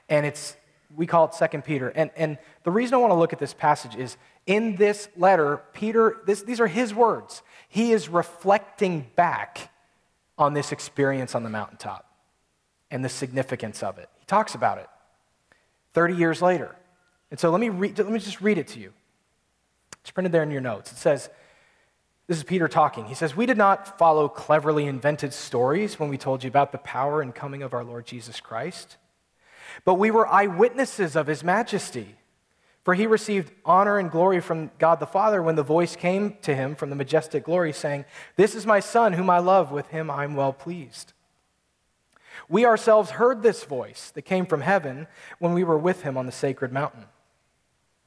And 0.10 0.26
it's, 0.26 0.58
we 0.96 1.06
call 1.06 1.26
it 1.26 1.34
Second 1.34 1.64
Peter. 1.64 1.90
And, 1.90 2.12
and 2.16 2.38
the 2.64 2.72
reason 2.72 2.96
I 2.96 2.98
want 2.98 3.12
to 3.12 3.18
look 3.18 3.34
at 3.34 3.40
this 3.40 3.54
passage 3.54 3.96
is 3.96 4.18
in 4.46 4.76
this 4.78 5.10
letter, 5.18 5.62
Peter, 5.74 6.18
this, 6.26 6.42
these 6.44 6.60
are 6.60 6.68
his 6.68 6.94
words. 6.94 7.42
He 7.68 7.92
is 7.92 8.10
reflecting 8.10 9.08
back 9.16 9.72
on 10.38 10.54
this 10.54 10.72
experience 10.72 11.36
on 11.36 11.44
the 11.44 11.50
mountaintop 11.50 12.06
and 12.90 13.04
the 13.04 13.10
significance 13.10 13.84
of 13.84 13.98
it. 13.98 14.10
He 14.20 14.26
talks 14.26 14.56
about 14.56 14.78
it 14.78 14.88
30 15.94 16.16
years 16.16 16.42
later. 16.42 16.76
And 17.32 17.40
so 17.40 17.50
let 17.50 17.60
me, 17.60 17.70
read, 17.70 17.98
let 17.98 18.10
me 18.10 18.20
just 18.20 18.42
read 18.42 18.58
it 18.58 18.68
to 18.70 18.80
you. 18.80 18.94
It's 20.02 20.12
printed 20.12 20.32
there 20.32 20.44
in 20.44 20.52
your 20.52 20.62
notes. 20.62 20.92
It 20.92 20.98
says, 20.98 21.30
This 22.28 22.38
is 22.38 22.44
Peter 22.44 22.70
talking. 22.70 23.06
He 23.06 23.14
says, 23.14 23.36
We 23.36 23.46
did 23.46 23.58
not 23.58 23.98
follow 23.98 24.30
cleverly 24.30 24.86
invented 24.86 25.34
stories 25.34 26.00
when 26.00 26.10
we 26.10 26.18
told 26.18 26.44
you 26.44 26.48
about 26.48 26.72
the 26.72 26.78
power 26.78 27.22
and 27.22 27.36
coming 27.36 27.62
of 27.62 27.74
our 27.74 27.84
Lord 27.84 28.06
Jesus 28.06 28.40
Christ, 28.40 28.96
but 29.86 29.96
we 29.96 30.12
were 30.12 30.28
eyewitnesses 30.28 31.16
of 31.16 31.28
his 31.28 31.44
majesty. 31.44 32.16
For 32.84 32.94
he 32.94 33.06
received 33.06 33.52
honor 33.66 33.98
and 33.98 34.10
glory 34.10 34.40
from 34.40 34.72
God 34.80 35.02
the 35.02 35.06
Father 35.06 35.44
when 35.44 35.56
the 35.56 35.64
voice 35.64 35.98
came 35.98 36.38
to 36.44 36.56
him 36.56 36.74
from 36.74 36.90
the 36.90 36.96
majestic 36.96 37.44
glory, 37.44 37.74
saying, 37.74 38.06
This 38.38 38.56
is 38.56 38.66
my 38.66 38.80
Son, 38.80 39.12
whom 39.12 39.30
I 39.30 39.40
love, 39.40 39.72
with 39.72 39.88
him 39.88 40.10
I'm 40.10 40.36
well 40.36 40.54
pleased. 40.54 41.12
We 42.48 42.66
ourselves 42.66 43.12
heard 43.12 43.44
this 43.44 43.66
voice 43.66 44.12
that 44.12 44.22
came 44.22 44.46
from 44.46 44.62
heaven 44.62 45.08
when 45.40 45.54
we 45.54 45.66
were 45.66 45.78
with 45.78 46.04
him 46.04 46.18
on 46.18 46.28
the 46.28 46.32
sacred 46.32 46.72
mountain. 46.72 47.06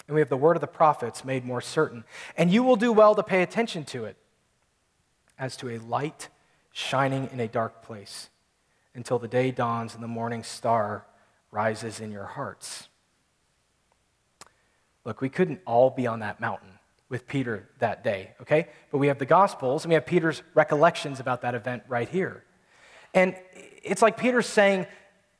And 0.08 0.14
we 0.14 0.22
have 0.22 0.30
the 0.30 0.36
word 0.38 0.56
of 0.56 0.62
the 0.62 0.66
prophets 0.66 1.26
made 1.26 1.44
more 1.44 1.60
certain. 1.60 2.04
And 2.36 2.50
you 2.50 2.62
will 2.62 2.76
do 2.76 2.90
well 2.90 3.14
to 3.14 3.22
pay 3.22 3.42
attention 3.42 3.84
to 3.84 4.06
it 4.06 4.16
as 5.38 5.56
to 5.58 5.68
a 5.68 5.78
light 5.78 6.28
shining 6.72 7.28
in 7.32 7.40
a 7.40 7.48
dark 7.48 7.82
place 7.82 8.30
until 8.94 9.18
the 9.18 9.28
day 9.28 9.50
dawns 9.50 9.94
and 9.94 10.02
the 10.02 10.08
morning 10.08 10.42
star 10.42 11.04
rises 11.50 12.00
in 12.00 12.10
your 12.10 12.24
hearts. 12.24 12.88
Look, 15.04 15.20
we 15.20 15.28
couldn't 15.28 15.60
all 15.66 15.90
be 15.90 16.06
on 16.06 16.20
that 16.20 16.40
mountain 16.40 16.78
with 17.08 17.26
Peter 17.26 17.68
that 17.78 18.04
day, 18.04 18.32
okay? 18.42 18.68
But 18.90 18.98
we 18.98 19.08
have 19.08 19.18
the 19.18 19.26
Gospels 19.26 19.84
and 19.84 19.90
we 19.90 19.94
have 19.94 20.06
Peter's 20.06 20.42
recollections 20.54 21.20
about 21.20 21.42
that 21.42 21.54
event 21.54 21.82
right 21.88 22.08
here. 22.08 22.44
And 23.14 23.34
it's 23.82 24.02
like 24.02 24.16
Peter's 24.16 24.46
saying, 24.46 24.86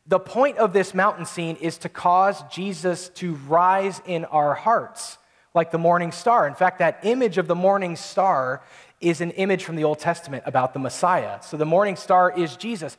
the 0.07 0.19
point 0.19 0.59
of 0.59 0.73
this 0.73 0.93
mountain 0.93 1.25
scene 1.25 1.57
is 1.57 1.79
to 1.79 1.89
cause 1.89 2.43
Jesus 2.51 3.11
to 3.11 3.35
rise 3.47 4.03
in 4.07 4.25
our 4.25 4.55
hearts 4.55 5.19
like 5.55 5.71
the 5.71 5.79
morning 5.79 6.11
star. 6.11 6.49
In 6.49 6.55
fact, 6.55 6.81
that 6.81 7.01
image 7.05 7.39
of 7.39 7.47
the 7.47 7.55
morning 7.55 7.95
star 7.95 8.63
is 9.01 9.21
an 9.21 9.31
image 9.33 9.65
from 9.65 9.77
the 9.77 9.85
Old 9.85 9.99
Testament 9.99 10.43
about 10.47 10.73
the 10.73 10.79
Messiah. 10.79 11.41
So 11.43 11.57
the 11.57 11.65
morning 11.65 11.97
star 11.97 12.37
is 12.37 12.57
Jesus. 12.57 12.97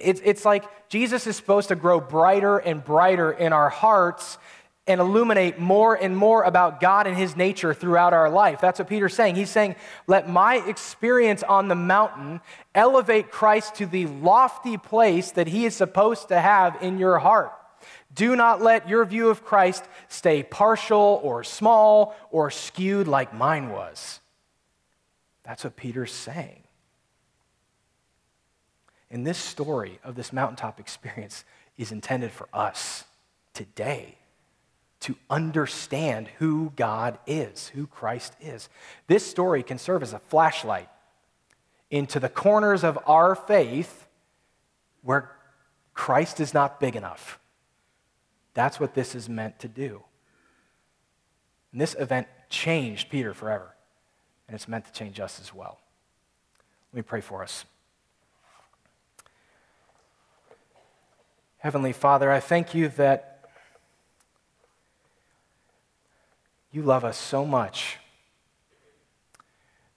It's, 0.00 0.20
it's 0.24 0.44
like 0.44 0.64
Jesus 0.88 1.26
is 1.26 1.36
supposed 1.36 1.68
to 1.68 1.76
grow 1.76 2.00
brighter 2.00 2.58
and 2.58 2.84
brighter 2.84 3.32
in 3.32 3.52
our 3.52 3.68
hearts 3.68 4.38
and 4.86 5.00
illuminate 5.00 5.58
more 5.58 5.94
and 5.94 6.16
more 6.16 6.42
about 6.42 6.80
God 6.80 7.06
and 7.06 7.16
his 7.16 7.36
nature 7.36 7.72
throughout 7.72 8.12
our 8.12 8.28
life. 8.28 8.60
That's 8.60 8.78
what 8.78 8.88
Peter's 8.88 9.14
saying. 9.14 9.36
He's 9.36 9.50
saying, 9.50 9.76
Let 10.06 10.28
my 10.28 10.56
experience 10.56 11.42
on 11.42 11.68
the 11.68 11.74
mountain 11.74 12.40
elevate 12.74 13.30
Christ 13.30 13.76
to 13.76 13.86
the 13.86 14.06
lofty 14.06 14.76
place 14.76 15.30
that 15.32 15.46
he 15.46 15.64
is 15.64 15.74
supposed 15.74 16.28
to 16.28 16.38
have 16.38 16.82
in 16.82 16.98
your 16.98 17.18
heart. 17.18 17.52
Do 18.14 18.36
not 18.36 18.62
let 18.62 18.88
your 18.88 19.04
view 19.04 19.28
of 19.28 19.44
Christ 19.44 19.84
stay 20.08 20.42
partial 20.42 21.20
or 21.22 21.42
small 21.44 22.14
or 22.30 22.50
skewed 22.50 23.08
like 23.08 23.34
mine 23.34 23.70
was. 23.70 24.20
That's 25.44 25.64
what 25.64 25.76
Peter's 25.76 26.12
saying. 26.12 26.63
And 29.14 29.24
this 29.24 29.38
story 29.38 30.00
of 30.02 30.16
this 30.16 30.32
mountaintop 30.32 30.80
experience 30.80 31.44
is 31.78 31.92
intended 31.92 32.32
for 32.32 32.48
us 32.52 33.04
today 33.52 34.16
to 34.98 35.14
understand 35.30 36.26
who 36.40 36.72
God 36.74 37.18
is, 37.24 37.68
who 37.68 37.86
Christ 37.86 38.34
is. 38.40 38.68
This 39.06 39.24
story 39.24 39.62
can 39.62 39.78
serve 39.78 40.02
as 40.02 40.14
a 40.14 40.18
flashlight 40.18 40.88
into 41.92 42.18
the 42.18 42.28
corners 42.28 42.82
of 42.82 42.98
our 43.06 43.36
faith 43.36 44.08
where 45.02 45.30
Christ 45.94 46.40
is 46.40 46.52
not 46.52 46.80
big 46.80 46.96
enough. 46.96 47.38
That's 48.52 48.80
what 48.80 48.94
this 48.94 49.14
is 49.14 49.28
meant 49.28 49.60
to 49.60 49.68
do. 49.68 50.02
And 51.70 51.80
this 51.80 51.94
event 52.00 52.26
changed 52.50 53.10
Peter 53.10 53.32
forever, 53.32 53.76
and 54.48 54.56
it's 54.56 54.66
meant 54.66 54.86
to 54.86 54.92
change 54.92 55.20
us 55.20 55.40
as 55.40 55.54
well. 55.54 55.78
Let 56.92 56.96
me 56.96 57.02
pray 57.02 57.20
for 57.20 57.44
us. 57.44 57.64
Heavenly 61.64 61.94
Father, 61.94 62.30
I 62.30 62.40
thank 62.40 62.74
you 62.74 62.88
that 62.90 63.30
You 66.70 66.82
love 66.82 67.06
us 67.06 67.16
so 67.16 67.46
much 67.46 67.96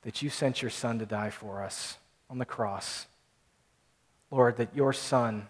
that 0.03 0.21
you 0.21 0.30
sent 0.30 0.62
your 0.62 0.71
son 0.71 0.99
to 0.99 1.06
die 1.06 1.30
for 1.30 1.62
us 1.62 1.97
on 2.30 2.38
the 2.38 2.45
cross 2.45 3.08
Lord, 4.32 4.56
that 4.58 4.73
your 4.75 4.93
Son, 4.93 5.47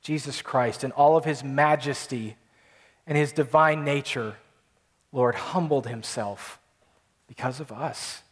Jesus 0.00 0.42
Christ, 0.42 0.84
in 0.84 0.92
all 0.92 1.16
of 1.16 1.24
his 1.24 1.42
majesty 1.42 2.36
and 3.04 3.18
his 3.18 3.32
divine 3.32 3.84
nature, 3.84 4.36
Lord, 5.10 5.34
humbled 5.34 5.88
himself 5.88 6.60
because 7.26 7.58
of 7.58 7.72
us. 7.72 8.22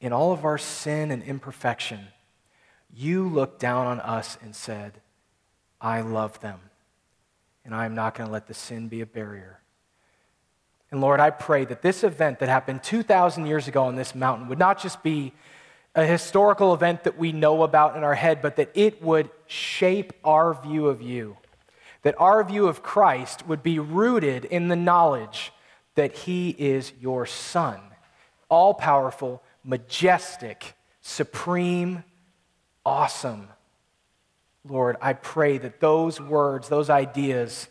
In 0.00 0.12
all 0.12 0.32
of 0.32 0.44
our 0.44 0.58
sin 0.58 1.12
and 1.12 1.22
imperfection, 1.22 2.08
you 2.92 3.28
looked 3.28 3.60
down 3.60 3.86
on 3.86 4.00
us 4.00 4.36
and 4.42 4.56
said, 4.56 5.00
I 5.80 6.00
love 6.00 6.40
them, 6.40 6.60
and 7.64 7.74
I 7.74 7.84
am 7.84 7.94
not 7.94 8.14
going 8.14 8.26
to 8.26 8.32
let 8.32 8.46
the 8.46 8.54
sin 8.54 8.88
be 8.88 9.00
a 9.00 9.06
barrier. 9.06 9.60
And 10.90 11.00
Lord, 11.00 11.20
I 11.20 11.30
pray 11.30 11.64
that 11.66 11.82
this 11.82 12.02
event 12.02 12.38
that 12.38 12.48
happened 12.48 12.82
2,000 12.82 13.46
years 13.46 13.68
ago 13.68 13.84
on 13.84 13.96
this 13.96 14.14
mountain 14.14 14.48
would 14.48 14.58
not 14.58 14.80
just 14.80 15.02
be 15.02 15.32
a 15.94 16.04
historical 16.04 16.72
event 16.74 17.04
that 17.04 17.18
we 17.18 17.32
know 17.32 17.62
about 17.62 17.96
in 17.96 18.04
our 18.04 18.14
head, 18.14 18.40
but 18.40 18.56
that 18.56 18.70
it 18.74 19.02
would 19.02 19.30
shape 19.46 20.12
our 20.24 20.54
view 20.54 20.86
of 20.86 21.02
you. 21.02 21.36
That 22.02 22.14
our 22.18 22.42
view 22.44 22.68
of 22.68 22.82
Christ 22.82 23.46
would 23.46 23.62
be 23.62 23.78
rooted 23.78 24.44
in 24.44 24.68
the 24.68 24.76
knowledge 24.76 25.52
that 25.96 26.12
he 26.12 26.50
is 26.50 26.92
your 27.00 27.26
Son, 27.26 27.80
all 28.48 28.72
powerful, 28.72 29.42
majestic, 29.64 30.74
supreme, 31.00 32.04
awesome. 32.86 33.48
Lord, 34.66 34.96
I 35.00 35.12
pray 35.12 35.58
that 35.58 35.80
those 35.80 36.20
words, 36.20 36.68
those 36.68 36.90
ideas, 36.90 37.68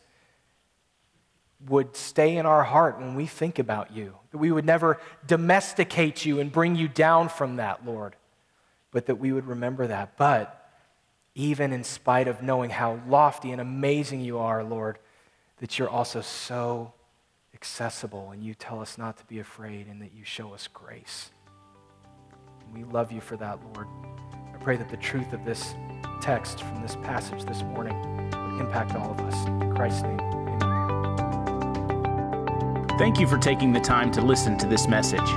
would 1.68 1.96
stay 1.96 2.38
in 2.38 2.46
our 2.46 2.64
heart 2.64 3.00
when 3.00 3.16
we 3.16 3.26
think 3.26 3.60
about 3.60 3.92
you, 3.92 4.14
that 4.32 4.38
we 4.38 4.52
would 4.52 4.66
never 4.66 5.00
domesticate 5.26 6.26
you 6.26 6.40
and 6.40 6.52
bring 6.52 6.76
you 6.76 6.88
down 6.88 7.30
from 7.30 7.56
that, 7.56 7.86
Lord, 7.86 8.16
but 8.92 9.08
that 9.08 9.16
we 9.16 9.32
would 9.32 9.46
remember 9.46 9.88
that. 9.88 10.18
But 10.18 10.54
even 11.34 11.74
in 11.74 11.84
spite 11.84 12.28
of 12.28 12.42
knowing 12.42 12.70
how 12.70 13.00
lofty 13.08 13.52
and 13.52 13.62
amazing 13.62 14.22
you 14.22 14.40
are, 14.40 14.64
Lord, 14.64 14.98
that 15.60 15.78
you're 15.78 15.90
also 15.90 16.22
so 16.22 16.94
accessible 17.54 18.32
and 18.32 18.44
you 18.44 18.54
tell 18.54 18.80
us 18.80 18.98
not 18.98 19.18
to 19.18 19.26
be 19.26 19.40
afraid 19.40 19.88
and 19.88 20.02
that 20.02 20.14
you 20.14 20.24
show 20.24 20.54
us 20.54 20.68
grace. 20.68 21.32
We 22.74 22.84
love 22.84 23.12
you 23.12 23.22
for 23.22 23.36
that, 23.38 23.60
Lord. 23.74 23.88
I 24.54 24.58
pray 24.58 24.78
that 24.78 24.90
the 24.90 24.98
truth 24.98 25.34
of 25.34 25.44
this 25.46 25.74
text 26.22 26.64
from 26.64 26.82
this 26.82 26.96
passage 26.98 27.44
this 27.46 27.64
morning 27.64 27.94
would 28.32 28.62
impact 28.62 28.96
all 28.96 29.12
of 29.12 29.20
us. 29.22 29.48
In 29.48 29.74
Christ's 29.76 30.04
name. 30.04 30.20
amen. 30.20 30.48
Thank 32.98 33.20
you 33.20 33.28
for 33.28 33.38
taking 33.38 33.72
the 33.74 33.80
time 33.80 34.12
to 34.12 34.22
listen 34.22 34.58
to 34.58 34.68
this 34.68 34.88
message. 34.88 35.30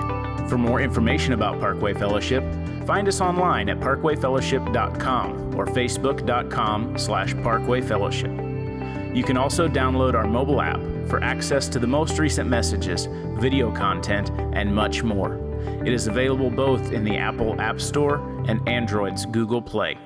For 0.49 0.59
more 0.59 0.81
information 0.81 1.33
about 1.33 1.61
Parkway 1.61 1.95
Fellowship, 1.95 2.43
find 2.87 3.07
us 3.07 3.21
online 3.21 3.69
at 3.69 3.79
parkwayfellowship.com 3.79 5.55
or 5.55 5.67
facebook.com 5.67 6.99
slash 6.99 7.35
parkwayfellowship. 7.35 9.15
You 9.15 9.23
can 9.23 9.37
also 9.37 9.69
download 9.69 10.15
our 10.15 10.27
mobile 10.27 10.61
app 10.61 10.81
for 11.09 11.23
access 11.23 11.69
to 11.69 11.79
the 11.79 11.87
most 11.87 12.19
recent 12.19 12.49
messages, 12.49 13.07
video 13.39 13.71
content, 13.73 14.31
and 14.55 14.75
much 14.75 15.03
more. 15.03 15.39
It 15.85 15.93
is 15.93 16.07
available 16.07 16.51
both 16.51 16.93
in 16.93 17.05
the 17.05 17.17
Apple 17.17 17.61
App 17.61 17.81
Store 17.81 18.17
and 18.49 18.67
Android's 18.69 19.27
Google 19.27 19.61
Play. 19.61 19.99